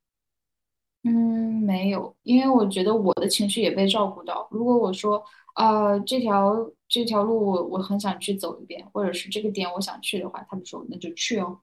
[1.04, 4.48] 嗯，没有，因为我觉得我的情绪也被照顾到。
[4.52, 5.22] 如果我说
[5.56, 11.60] 啊，这条这条路我我很想去走一遍，或者是这个点我想去的话，他们说那就去哦。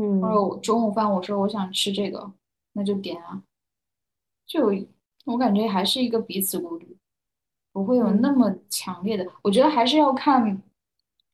[0.00, 2.32] 嗯，或者中午饭，我说我想吃这个，
[2.72, 3.42] 那就点啊。
[4.46, 4.72] 就
[5.26, 6.96] 我感觉还是一个彼此顾虑，
[7.70, 9.26] 不会有那么强烈的。
[9.42, 10.62] 我觉得还是要看，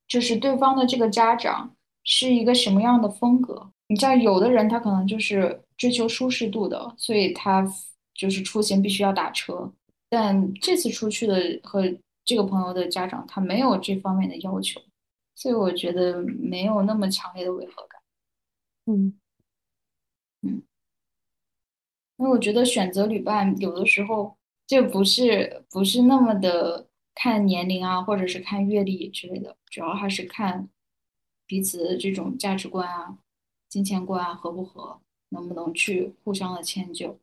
[0.09, 3.71] 就是对方的这个家长是一个什么样的风格。
[3.87, 7.65] 你像有的人，他可能就是追求舒适度的，所以他
[8.13, 9.73] 就是出行必须要打车。
[10.09, 11.83] 但这次出去的和
[12.25, 14.81] 这个朋友的家长，他没有这方面的要求，
[15.37, 17.96] 所以我觉得没有那么强烈的违和感。
[18.87, 19.19] 嗯
[20.43, 20.63] 嗯，
[22.17, 30.69] 因为我觉得选择旅伴有的时候就不是不是那么的看年龄啊，或者是看阅历之类的，主要还是看
[31.47, 33.19] 彼此的这种价值观啊、
[33.69, 37.19] 金钱观啊合不合，能不能去互相的迁就，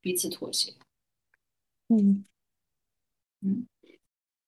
[0.00, 0.72] 彼此妥协。
[1.88, 2.24] 嗯
[3.42, 3.66] 嗯，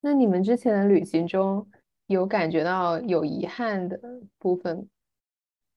[0.01, 1.69] 那你们之前的旅行中
[2.07, 3.99] 有感觉到有遗憾的
[4.39, 4.89] 部分？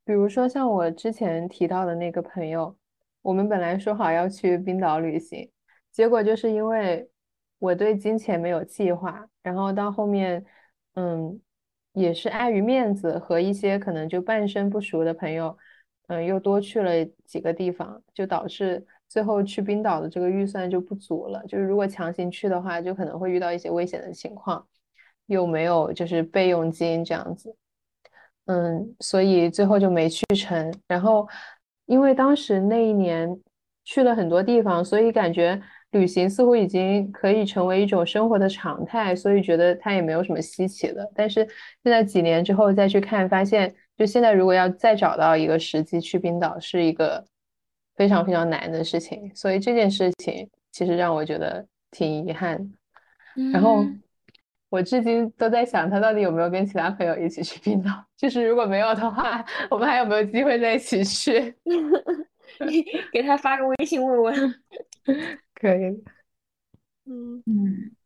[0.09, 2.75] 比如说像我之前提到的那个朋友，
[3.21, 5.51] 我们本来说好要去冰岛旅行，
[5.93, 7.07] 结果就是因为
[7.59, 10.43] 我对金钱没有计划，然后到后面，
[10.95, 11.39] 嗯，
[11.93, 15.55] 也是碍于面子和一些可能就半生不熟的朋友，
[16.07, 21.45] 嗯，又多去了几个地方，就导致最后去冰岛的这个预算就不足了。
[21.47, 24.67] 就是如果强行去的话，就可能会遇到一些危险的情况，
[25.27, 27.55] 又没有就是备用金这样子。
[28.49, 30.73] 嗯，所以最后就没去成。
[30.87, 31.29] 然后，
[31.85, 33.29] 因为当时那一年
[33.85, 41.07] 去了很多地方，所以感觉旅行似乎已经可以成为一种生活的常态，所以觉得它也没有什么稀奇的。
[41.15, 41.47] 但是
[41.85, 47.23] 现在几年之后再去看，发现就现在如果要再找到一个时机去冰岛，是一个
[47.97, 49.31] 非常非常难的事情。
[49.35, 52.73] 所以这件事情其实让我觉得挺遗憾。
[53.53, 53.85] 然后。
[54.71, 57.91] 我至今都在想，他到底有没有跟其他朋友一起去冰岛？
[58.16, 61.55] 就是如果没有的话，我们还有没有机会在一起去？
[62.66, 64.55] 你给他发个微信问问。
[65.55, 66.05] 可以。
[67.07, 67.97] 嗯嗯，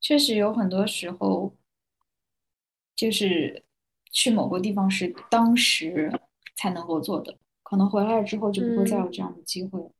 [0.00, 1.54] 确实有很多时候，
[2.96, 3.62] 就是
[4.10, 6.10] 去某个地方是当时
[6.56, 9.90] 才能够做的，可能回来了之后就不会再有这样的机会了。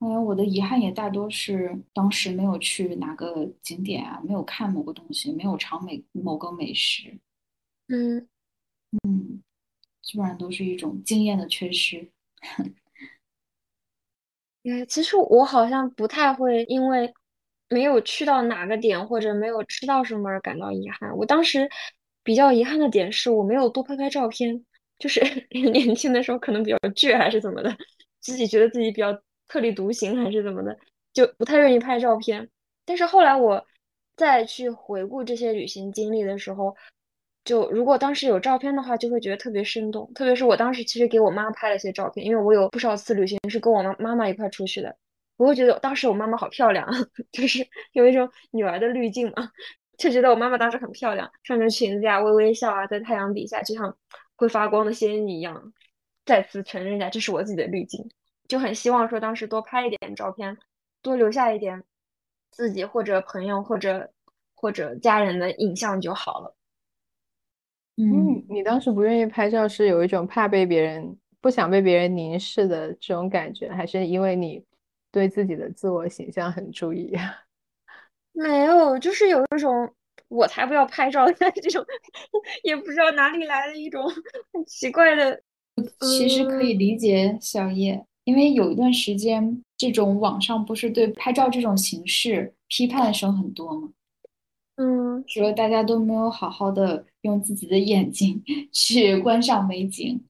[0.00, 7.18] 嗯，我的遗憾也大多是当时没有去哪个景点啊，没有看某个东西，没有尝美某个美食。
[7.88, 8.28] 嗯
[9.02, 9.42] 嗯，
[10.02, 12.08] 基本上都是一种经验的缺失。
[14.62, 17.12] 哎，其实我好像不太会因为
[17.68, 21.16] 没有去到哪个点或者没有吃到什么而感到遗憾。
[21.16, 21.68] 我当时
[22.22, 24.64] 比较遗憾的点是我没有多拍拍照片，
[24.98, 25.20] 就是
[25.50, 27.76] 年轻的时候可能比较倔还是怎么的，
[28.20, 29.20] 自己觉得自己比较。
[29.48, 30.78] 特立独行还是怎么的，
[31.12, 32.48] 就不太愿意拍照片。
[32.84, 33.66] 但是后来我
[34.16, 36.76] 再去回顾这些旅行经历的时候，
[37.44, 40.10] 就如果当时有照片的话，就会觉得特别生动。
[40.14, 44.96] 特别是我当时其实给我妈拍了些照片，因为我有不少次旅行是跟我妈妈妈一块出去的，
[45.36, 46.86] 我会觉得当时我妈妈好漂亮，
[47.32, 49.50] 就是有一种女儿的滤镜嘛，
[49.96, 53.96] 就觉得我妈妈当时很漂亮，穿着裙子呀，微微笑啊，在太阳底下就像
[54.36, 55.72] 会发光的仙女一样。
[56.26, 58.10] 再次承认一下，这是我自己的滤镜。
[58.48, 60.56] 就很希望说当时多拍一点照片，
[61.02, 61.84] 多留下一点
[62.50, 64.10] 自己或者朋友或者
[64.54, 66.56] 或者家人的影像就好了。
[67.96, 74.64] 嗯，你当时不愿意拍照是有一种怕被别人不想被别人凝视的这种感觉，还是因为你
[75.12, 77.14] 对自己的自我形象很注意？
[78.32, 79.92] 没有，就是有一种
[80.28, 81.84] 我才不要拍照的这种，
[82.62, 84.08] 也不知道哪里来的一种
[84.54, 85.42] 很奇怪的。
[86.00, 88.04] 其实可以理解小叶。
[88.28, 93.88] 因为有一段时间，这种网上不是对拍照这种形式批判的声很多吗？
[94.76, 100.22] 嗯，说大家都没有好好的用自己的眼睛 去观赏美景，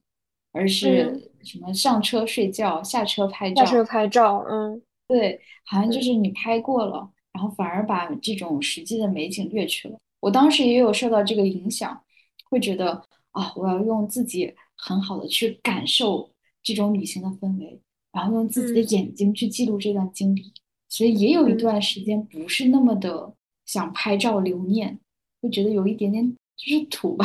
[0.53, 9.99] 而是什么上车睡觉，下车拍照，下车拍照，嗯，对，好像就是你拍过了，然后反而把这种实际的美景略去了。
[10.21, 12.01] 我当时也有受到这个影响，
[12.49, 16.31] 会觉得啊，我要用自己很好的去感受
[16.63, 17.81] 这种旅行的氛围。
[18.19, 20.53] 然后用自己的眼睛去记录这段经历，
[20.89, 23.33] 所以也有一段时间不是那么的
[23.65, 24.99] 想拍照留念，
[25.41, 27.25] 会觉得有一点点就是土吧。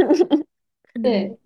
[1.02, 1.38] 对，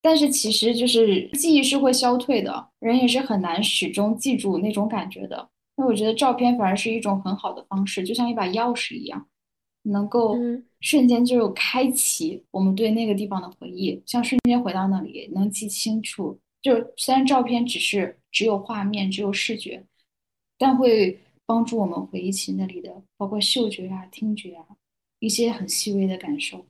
[0.00, 5.48] 但是其实就是记忆是会消退的，人也是很难始终记住那种感觉的。
[5.76, 9.26] 那我觉得照片反而是一种很好的方式，就像一把钥匙一样，
[9.82, 10.36] 能够
[10.80, 16.38] 瞬间就开启我们对那个地方的回忆，像瞬间回到那里，能记清楚。
[16.60, 19.84] 就虽然照片只是只有画面，只有视觉，
[20.58, 24.66] 但会帮助我们回忆起那里的，包括嗅觉啊、听觉啊，
[25.20, 26.66] 一些很细微的感受。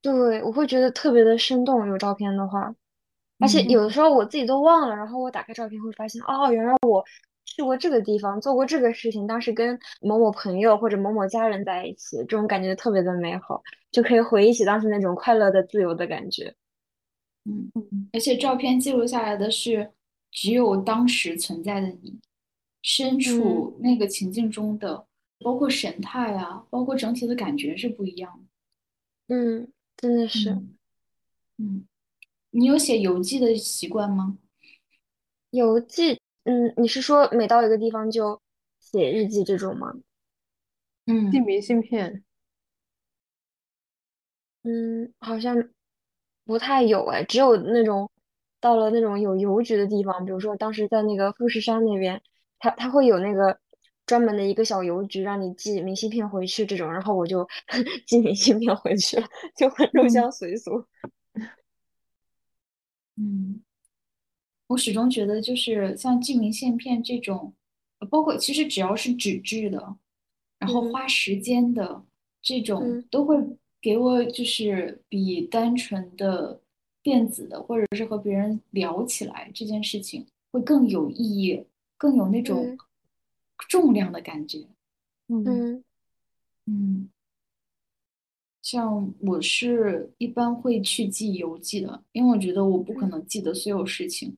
[0.00, 1.86] 对，我会觉得特别的生动。
[1.88, 2.72] 有照片的话，
[3.40, 7.04] 而且有的时候我自己都忘了，然后我打开照片会发现，哦，原来我
[7.44, 13.60] 去过这个地方，做过这个事情，当时跟某某朋友或者某某家人在一起，这种感觉特别的美好，
[13.90, 16.54] 就可以回忆起当时那种快乐的、自由的感觉。
[17.48, 19.92] 嗯嗯，而且照片记录下来的是
[20.30, 22.18] 只有当时存在的你，
[22.82, 25.06] 身处那个情境中的，
[25.40, 29.34] 包括神态啊，包括整体的感觉是不一样的。
[29.34, 30.50] 嗯，真的是。
[31.56, 31.86] 嗯，
[32.50, 34.38] 你有写游记的习惯吗？
[35.50, 38.40] 游记，嗯，你是说每到一个地方就
[38.78, 39.94] 写日记这种吗？
[41.06, 42.22] 嗯，寄明信片。
[44.64, 45.70] 嗯，好像。
[46.48, 48.10] 不太有哎，只有那种
[48.58, 52.22] 到了那种有邮局的地方，比如说当时在那个富士山那边，
[52.58, 53.60] 他他会有那个
[54.06, 57.46] 专门的一个小邮局，让你寄明信片回去这种，然后我就
[58.06, 60.82] 寄明信片回去了，就很入乡随俗。
[63.16, 63.60] 嗯，
[64.68, 67.52] 我始终觉得就是像寄明信片这种，
[68.10, 69.96] 包括其实只要是纸质的，
[70.58, 72.02] 然后花时间的
[72.40, 73.36] 这种，都会。
[73.80, 76.60] 给我就是比单纯的
[77.02, 81.64] 电子的，或者是和别人聊起来这件事情会更有意义，
[81.96, 82.76] 更有那种
[83.68, 84.66] 重量的感觉。
[85.28, 85.84] 嗯
[86.66, 87.08] 嗯，
[88.62, 94.36] 像我是一般会去记邮记的，因为我觉得我不可能记得所有事情，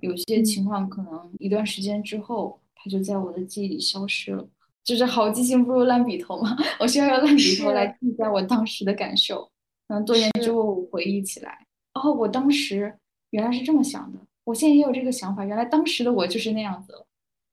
[0.00, 4.48] 有些情况可能一段时间之后，它就在我的记忆里消失了。
[4.90, 9.48] 就是好记性不如烂笔头嘛，我需要用烂笔头来记下我当时的感受，
[9.86, 11.64] 嗯，多年之后我回忆起来，
[11.94, 12.92] 哦，我当时
[13.30, 16.92] 原来是这么想的，我现在也有这个想法，原来当时的我就是那样子，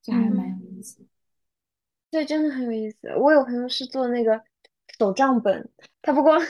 [0.01, 1.05] 就还蛮有意思。
[2.09, 3.15] 对，真的很有意思。
[3.17, 4.41] 我有朋友是做那个
[4.97, 5.69] 手账本，
[6.01, 6.41] 他不光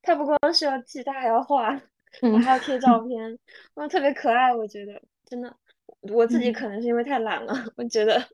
[0.00, 1.78] 他不光是要记，他还要画，
[2.42, 3.38] 还要贴照 片，
[3.74, 4.54] 哇，特别可爱。
[4.54, 5.54] 我觉得真的，
[6.00, 8.26] 我自己可能是因为太懒了，我觉得。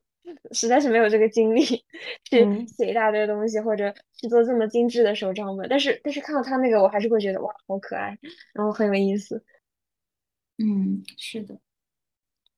[0.52, 1.62] 实在是没有这个精力
[2.24, 5.68] 去写一大堆东西，或者去做这么精致的手账本。
[5.68, 8.18] 但是，但是看到他那个，我还是会觉得哇，好可爱，
[8.52, 9.44] 然后很有意思。
[10.58, 11.58] 嗯，是的，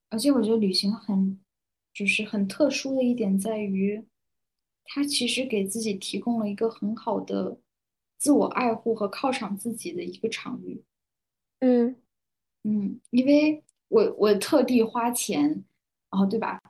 [0.09, 1.39] 而且我觉得旅行很，
[1.93, 4.03] 就是很特殊的一点在于，
[4.85, 7.59] 它其实给自己提供了一个很好的
[8.16, 10.82] 自我爱护和犒赏自己的一个场域。
[11.61, 11.95] 嗯
[12.65, 15.43] 嗯，因为我我特地花钱，
[16.11, 16.61] 然后对吧？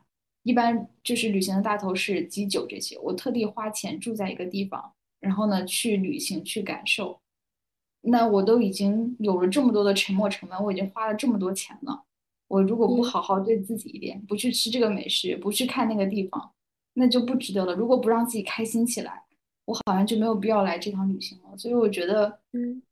[0.43, 7.21] 一般就是旅行的大头是机酒这些，我特地花钱住在一个地方，然后呢去旅行去感受。
[8.03, 12.05] 那我都已经有了这么多的沉没成本，我已经花了这么多钱了。
[12.49, 16.53] 我如果不好好对自己一点，不去吃这个美食，不去看那个地方，
[16.95, 17.75] 那就不值得了。
[17.75, 19.25] 如果不让自己开心起来，
[19.67, 21.57] 我好像就没有必要来这趟旅行了。
[21.59, 22.83] 所以我觉得，嗯，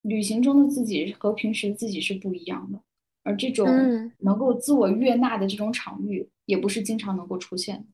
[0.00, 2.80] 旅行中的自己和平时自己是不一样的，
[3.22, 7.84] 而这种嗯能够自我悦纳的这种场域，也不是经常能够出现的。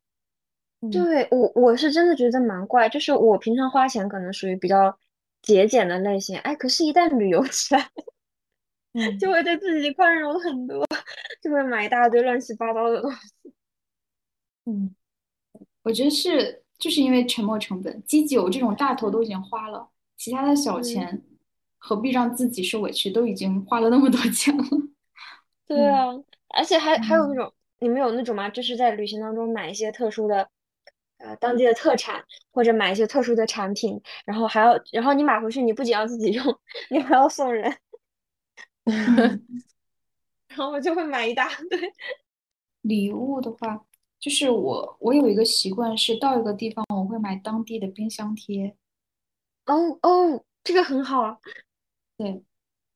[0.90, 4.98] 对我我是真的觉得蛮怪，就是我平常花钱可能属于比较
[5.40, 7.88] 节俭的类型，哎，可是一旦旅游起来，
[8.92, 10.86] 嗯 就会对自己宽容很多，
[11.42, 13.18] 就会买一大堆乱七八糟的东西。
[14.66, 14.94] 嗯
[15.82, 21.22] 我觉得是就是因为沉没成本，机酒这种大头都已经花了，其他的小嗯钱
[21.78, 23.10] 何必让自己受委屈？
[23.10, 24.64] 都已经花了那么多钱了。
[25.66, 26.06] 对啊，
[26.48, 28.48] 而且还还有那嗯种，你们有那种吗？
[28.48, 30.48] 就是在旅行当中买一些特殊的，
[31.18, 36.60] 呃，当地的特产，或者买一些特殊的产品，然后还要，然后你买回去，你不仅要自己用，
[36.90, 37.74] 你还要送人，
[38.84, 39.42] 嗯，
[40.48, 41.92] 然后我就会买一大堆。
[42.82, 43.84] 礼物的话，
[44.20, 48.76] 就是我我有一个习惯是到一个地方我会买当地的冰箱贴，
[49.64, 51.38] 哦哦，这个很好啊。
[52.18, 52.42] 对，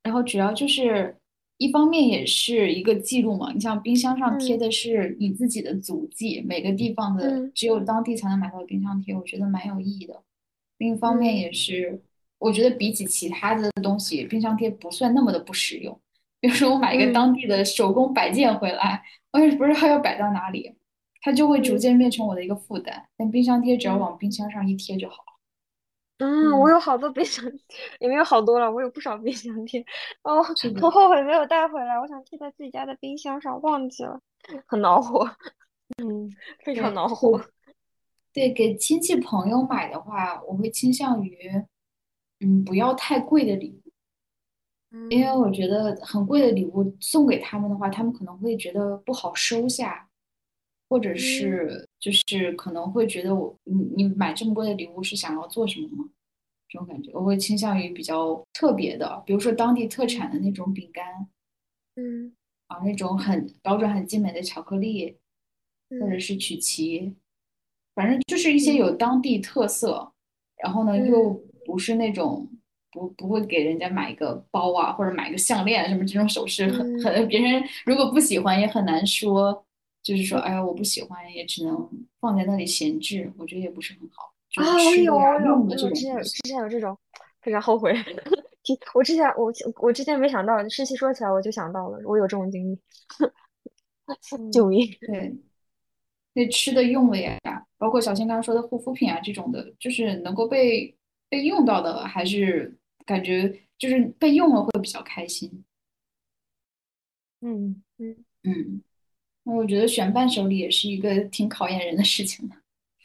[0.03, 1.17] 然后主要就是
[1.59, 10.23] 一方面也是一个记录嘛，你像冰箱上贴嗯的是你自己的足迹，每个地方的嗯只有当地才能买到的冰箱贴，我觉得蛮有意义的。
[10.79, 12.01] 另一方面嗯也是，
[12.39, 16.01] 我觉得比起其他的东西，冰箱贴不算那么的不实用。
[16.41, 19.03] 比如说我买一个嗯当地的手工摆件回来，
[19.33, 20.73] 我也不知道要摆到哪里，
[21.21, 23.09] 它就会逐嗯渐变成我的一个负担。
[23.17, 25.28] 但冰箱贴只要嗯往冰箱上一贴就好了。
[26.19, 27.45] 嗯，我有好多冰箱，
[28.01, 29.85] 也没有好多了，我有不少冰箱贴。
[30.23, 34.21] 哦，很后悔没有带回来，我想贴在自己家的冰箱上，忘记了，
[34.67, 35.25] 很恼火，
[36.03, 36.29] 嗯
[36.65, 37.41] 非常对恼火。
[38.33, 41.51] 对，给亲戚朋友买的话，我会倾向于，
[42.41, 43.93] 嗯，不要太贵的礼物，
[45.11, 45.41] 因为嗯。
[45.41, 50.09] 我觉得很贵的礼物送给他们的话，他们可能会觉得不好收下，
[50.89, 51.17] 或者嗯。
[51.17, 56.05] 是就是可能会觉得我你你买这么贵的礼物是想要做什么吗？
[56.69, 61.29] 这种感觉，我会倾向于比较特别的，比如说当地特产的那种饼干
[61.97, 62.33] 嗯
[62.71, 65.17] 啊，那种很包装、很精美的巧克力，
[65.99, 66.21] 或者嗯。
[66.21, 67.15] 是曲奇，
[67.95, 70.13] 反正就是一些有当地特色，
[70.63, 71.05] 然后呢嗯。
[71.07, 72.49] 又不是那种
[72.93, 77.03] 不不会给人家买一个包啊，或者买一个项链什么这种首饰，很嗯。
[77.03, 79.65] 很别人如果不喜欢也很难说，
[80.03, 84.33] 就是说哎呀我不喜欢，也只能放在那里闲置，我觉得也不是很好。
[84.51, 86.97] 就啊，是我有我有我之前有之前有这种，
[87.43, 87.95] 非常后悔。
[88.95, 92.79] 我之前我我之前没想到，诗琪说起来我就想到了，我有这种经历。
[94.53, 94.91] 救嗯命！
[95.01, 95.37] 对。
[96.33, 97.37] 那吃的用的呀，
[97.77, 100.97] 包括小新刚刚说的护肤品啊这种的，就是能够被
[101.29, 105.65] 被用到的，还是感觉就是被用了会比较开心。
[107.41, 108.88] 嗯嗯，嗯，那
[109.57, 112.55] 我觉得选伴手礼也是一个挺考验人的事情的。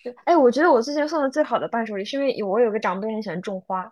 [0.03, 3.90] 对，哎，我觉得我最近送的最好的伴手礼，是因为有我有个长辈很喜欢种花，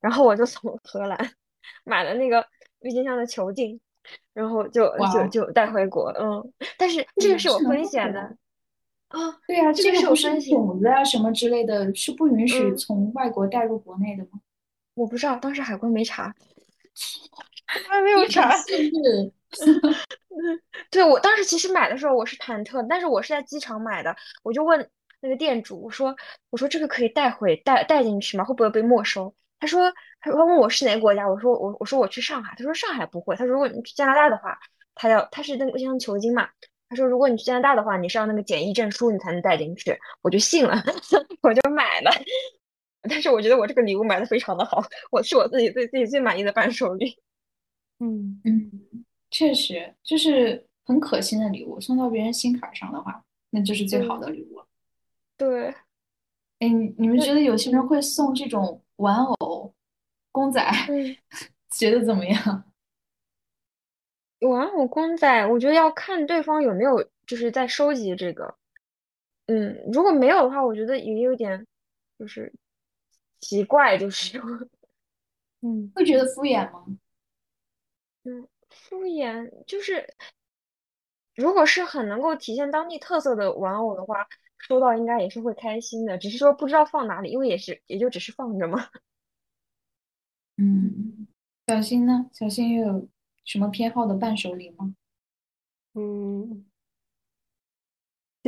[0.00, 1.16] 然后我就从荷兰
[1.84, 2.44] 买了那个
[2.80, 3.80] 郁金香的球茎，
[4.34, 8.36] 然后就就，就带回国，嗯，但是这个，是我风险的的。
[9.18, 14.40] 啊，对呀，这个是我风险，种子啊什么之类的，是不允许嗯，从外国带入国内的吗？
[14.94, 16.34] 我不知道，当时海关没查，
[17.66, 18.54] 还没有查。
[20.90, 24.90] 对，我当时其实买的时候我是忐忑，但是我是在机场买的，我就问
[25.20, 26.16] 那个店主，我说
[26.50, 28.44] 我说这个可以带回带带进去吗？
[28.44, 29.34] 会不会被没收？
[29.60, 34.58] 他说他说问我是哪个国家，我说我我说我去上海，他说上海不会，他说如果你去加拿大的话，
[34.94, 36.48] 他要他是那个像球茎嘛，
[36.88, 40.82] 他说如果你去加拿大的话，你是要那个检疫证书你才能带进去，我就信了，
[41.42, 42.10] 我就买了。
[43.08, 47.18] 但是我觉得我这个礼物买的非常的好，我是我自己对自己最满意的伴手礼。
[48.02, 54.66] 嗯嗯，确实就是很可心的礼物，送到别人心坎上的话，那就是最好嗯，的礼物了。
[55.36, 55.68] 对，
[56.58, 59.72] 哎，你你们觉得有些人嗯会送这种玩偶、
[60.30, 61.16] 公仔，嗯。
[61.70, 62.64] 觉得怎么样？
[64.40, 68.54] 玩偶公仔，我觉得要看对方有没有就是在收集这个。
[69.46, 71.66] 嗯，如果没有的话，我觉得也有点
[72.18, 72.52] 就是
[73.40, 74.38] 奇怪，就是
[75.62, 76.84] 嗯会觉得敷衍吗？
[78.24, 80.06] 嗯，敷衍就是，
[81.34, 84.26] 如果是很能够体现当地特色的玩偶的话，
[84.58, 88.78] 收到应该也是会开心的，只是说不知道放哪里，因为也是也就只是放着嘛。
[90.58, 91.26] 嗯，
[91.66, 92.30] 小新呢？
[92.32, 93.08] 小新又有
[93.44, 94.94] 什么偏好的伴手礼吗？
[95.94, 96.64] 嗯，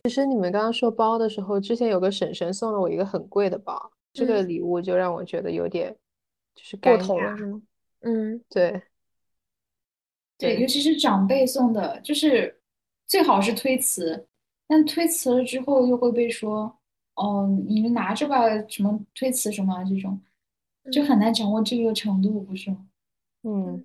[0.02, 5.96] 其实你们刚刚说包的时候，之前有个婶婶送了我一个很贵的包，这个礼物就让我觉得有点
[6.54, 7.62] 就是过头了，是吗？
[8.00, 8.82] 嗯，对。
[10.38, 12.60] 对，尤其是长辈送的，就是
[13.06, 14.26] 最好是推辞，
[14.66, 16.76] 但推辞了之后又会被说，
[17.14, 20.20] 哦，你们拿着吧，什么推辞什么这种，
[20.90, 22.78] 就很难掌握这个程度，不是吗？
[23.44, 23.84] 嗯，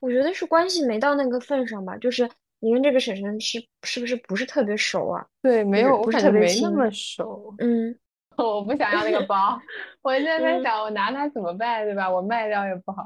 [0.00, 2.28] 我觉得是关系没到那个份上吧，就是
[2.60, 5.24] 你跟这个婶婶是是不是不是特别熟啊？
[5.42, 7.54] 对，没有，不是特别没那么熟。
[7.58, 7.96] 嗯，
[8.36, 9.60] 我不想要那个包，
[10.02, 12.10] 我现在在想，我拿它怎么办，对吧？
[12.10, 13.04] 我卖掉也不好。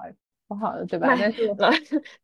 [0.48, 1.14] 不好的，对吧？
[1.18, 1.46] 但是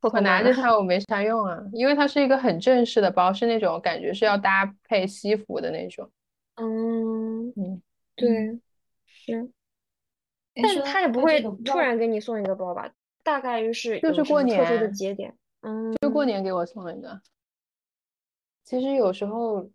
[0.00, 6.10] 我 拿着它，我没啥用啊，因为它是一个很正式的包，是那种感觉是要搭配西服的那种。
[6.56, 7.82] 嗯嗯，
[8.16, 8.58] 对，
[9.06, 9.50] 是。
[10.54, 12.90] 但是他也不会突然给你送一个包吧？
[13.22, 17.20] 大概率是就是过年的节点，嗯，就过年给我送一个。
[18.64, 19.68] 其实有时候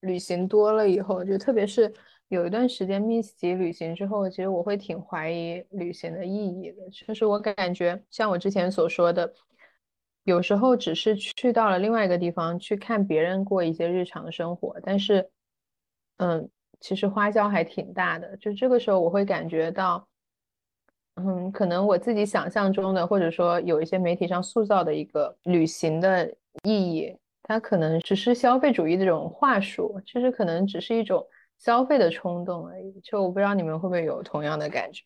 [0.00, 1.90] 旅行多了以后，就特别是。
[2.34, 6.90] 有一段时间密集旅行之后，其实我会挺怀疑旅行的意义的。
[6.90, 9.32] 就是我感觉，像我之前所说的，
[10.24, 15.30] 有时候只是去到了另外一个地方去看别人过一些日常生活，但是，
[16.16, 16.50] 嗯，
[16.80, 18.36] 其实花销还挺大的。
[18.36, 20.06] 就这个时候，我会感觉到，
[21.14, 26.28] 嗯，可能我自己想象中的，或者说有一些媒体上塑造的一个旅行的
[26.64, 31.24] 意义，它可能只是消费主义的这种话术，就是可能只是一种。
[31.58, 35.02] 消费的冲动而已，就我不知道你们会不会有同样的感觉。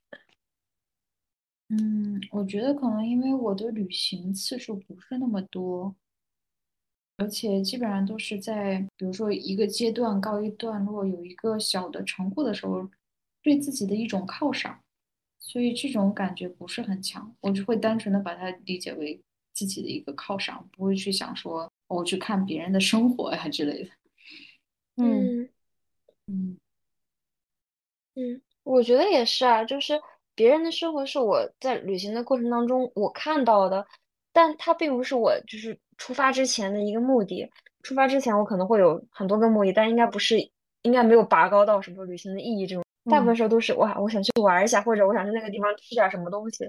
[1.71, 5.95] 嗯，我觉得可能因为我的旅行次数不是那么多，
[7.19, 12.89] 而且基本上都是在比如说一个阶段告一段落，有一个小的成果的时候，
[13.43, 14.81] 对自己的一种犒赏，
[15.39, 17.37] 所以这种感觉不是很强。
[17.41, 19.21] 我就会单纯的把它理解为
[19.53, 23.91] 自己的一个犒赏，不会去想说我去看别人的生活呀之类的。
[24.97, 25.51] 嗯。
[26.29, 26.59] 嗯
[28.15, 30.01] 嗯，我觉得也是啊，就是
[30.35, 33.87] 别人的生活是我在旅行的过程当中我看到的，
[34.33, 37.49] 但它并不是我就是出发之前的一个目的。
[37.83, 40.37] 出发之前我可能会有很多个目的，但应该不是，
[40.83, 42.85] 应该没有拔高到什么旅行的意义这种。
[43.11, 46.65] 大部分时候都是哇，我想去玩一下，或者我想去那个地方吃点什么东西。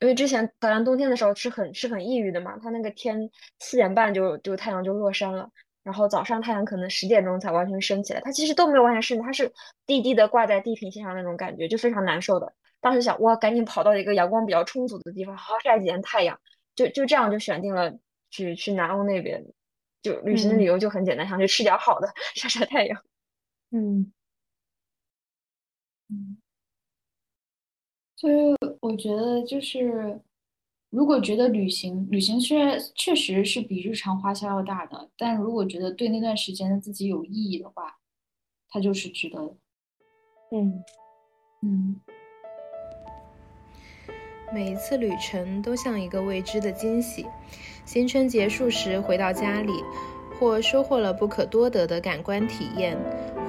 [0.00, 3.28] 因为之前好像冬天的时候是很是很抑郁的嘛，它那个天
[3.58, 5.50] 四点半就就太阳就落山了。
[5.88, 9.50] 然后早上太阳可能十点钟才完全升起来，它其实都没有完全升，它是
[9.86, 12.52] 低低的挂在地平线上那种感觉，就非常难受的。
[12.78, 16.38] 当时想，哇，赶紧跑到一个阳光比较充足的地方，好好晒几天太阳。
[16.74, 17.98] 就就这样就选定了
[18.30, 19.42] 去去南欧那边，
[20.02, 23.02] 就旅行的理由就很简单，想去吃点好的，晒晒太阳。
[23.70, 24.12] 嗯
[26.10, 26.36] 嗯，
[28.14, 28.34] 所以
[28.80, 30.20] 我觉得就是。
[30.90, 37.98] 如果觉得旅行旅行虽然确实是比日常花销要大的，但如果觉得对那段时间的自己有意义的话，
[38.70, 39.54] 它就是值得的。
[40.52, 40.82] 嗯
[41.60, 42.00] 嗯，
[44.50, 47.26] 每一次旅程都像一个未知的惊喜。
[47.84, 49.72] 行程结束时回到家里，
[50.38, 52.96] 或收获了不可多得的感官体验，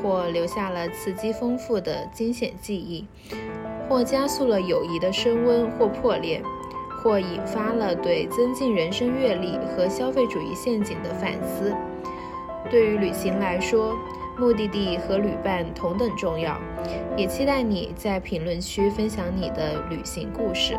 [0.01, 3.05] 或留下了刺激丰富的惊险记忆，
[3.87, 6.41] 或加速了友谊的升温或破裂。
[7.01, 11.73] 或引发了对增进人生阅历和消费主义陷阱的反思。
[12.69, 13.97] 对于旅行来说，
[14.37, 16.57] 目的地和旅伴同等重要。
[17.17, 20.77] 也期待你在评论区分享你的旅行故事。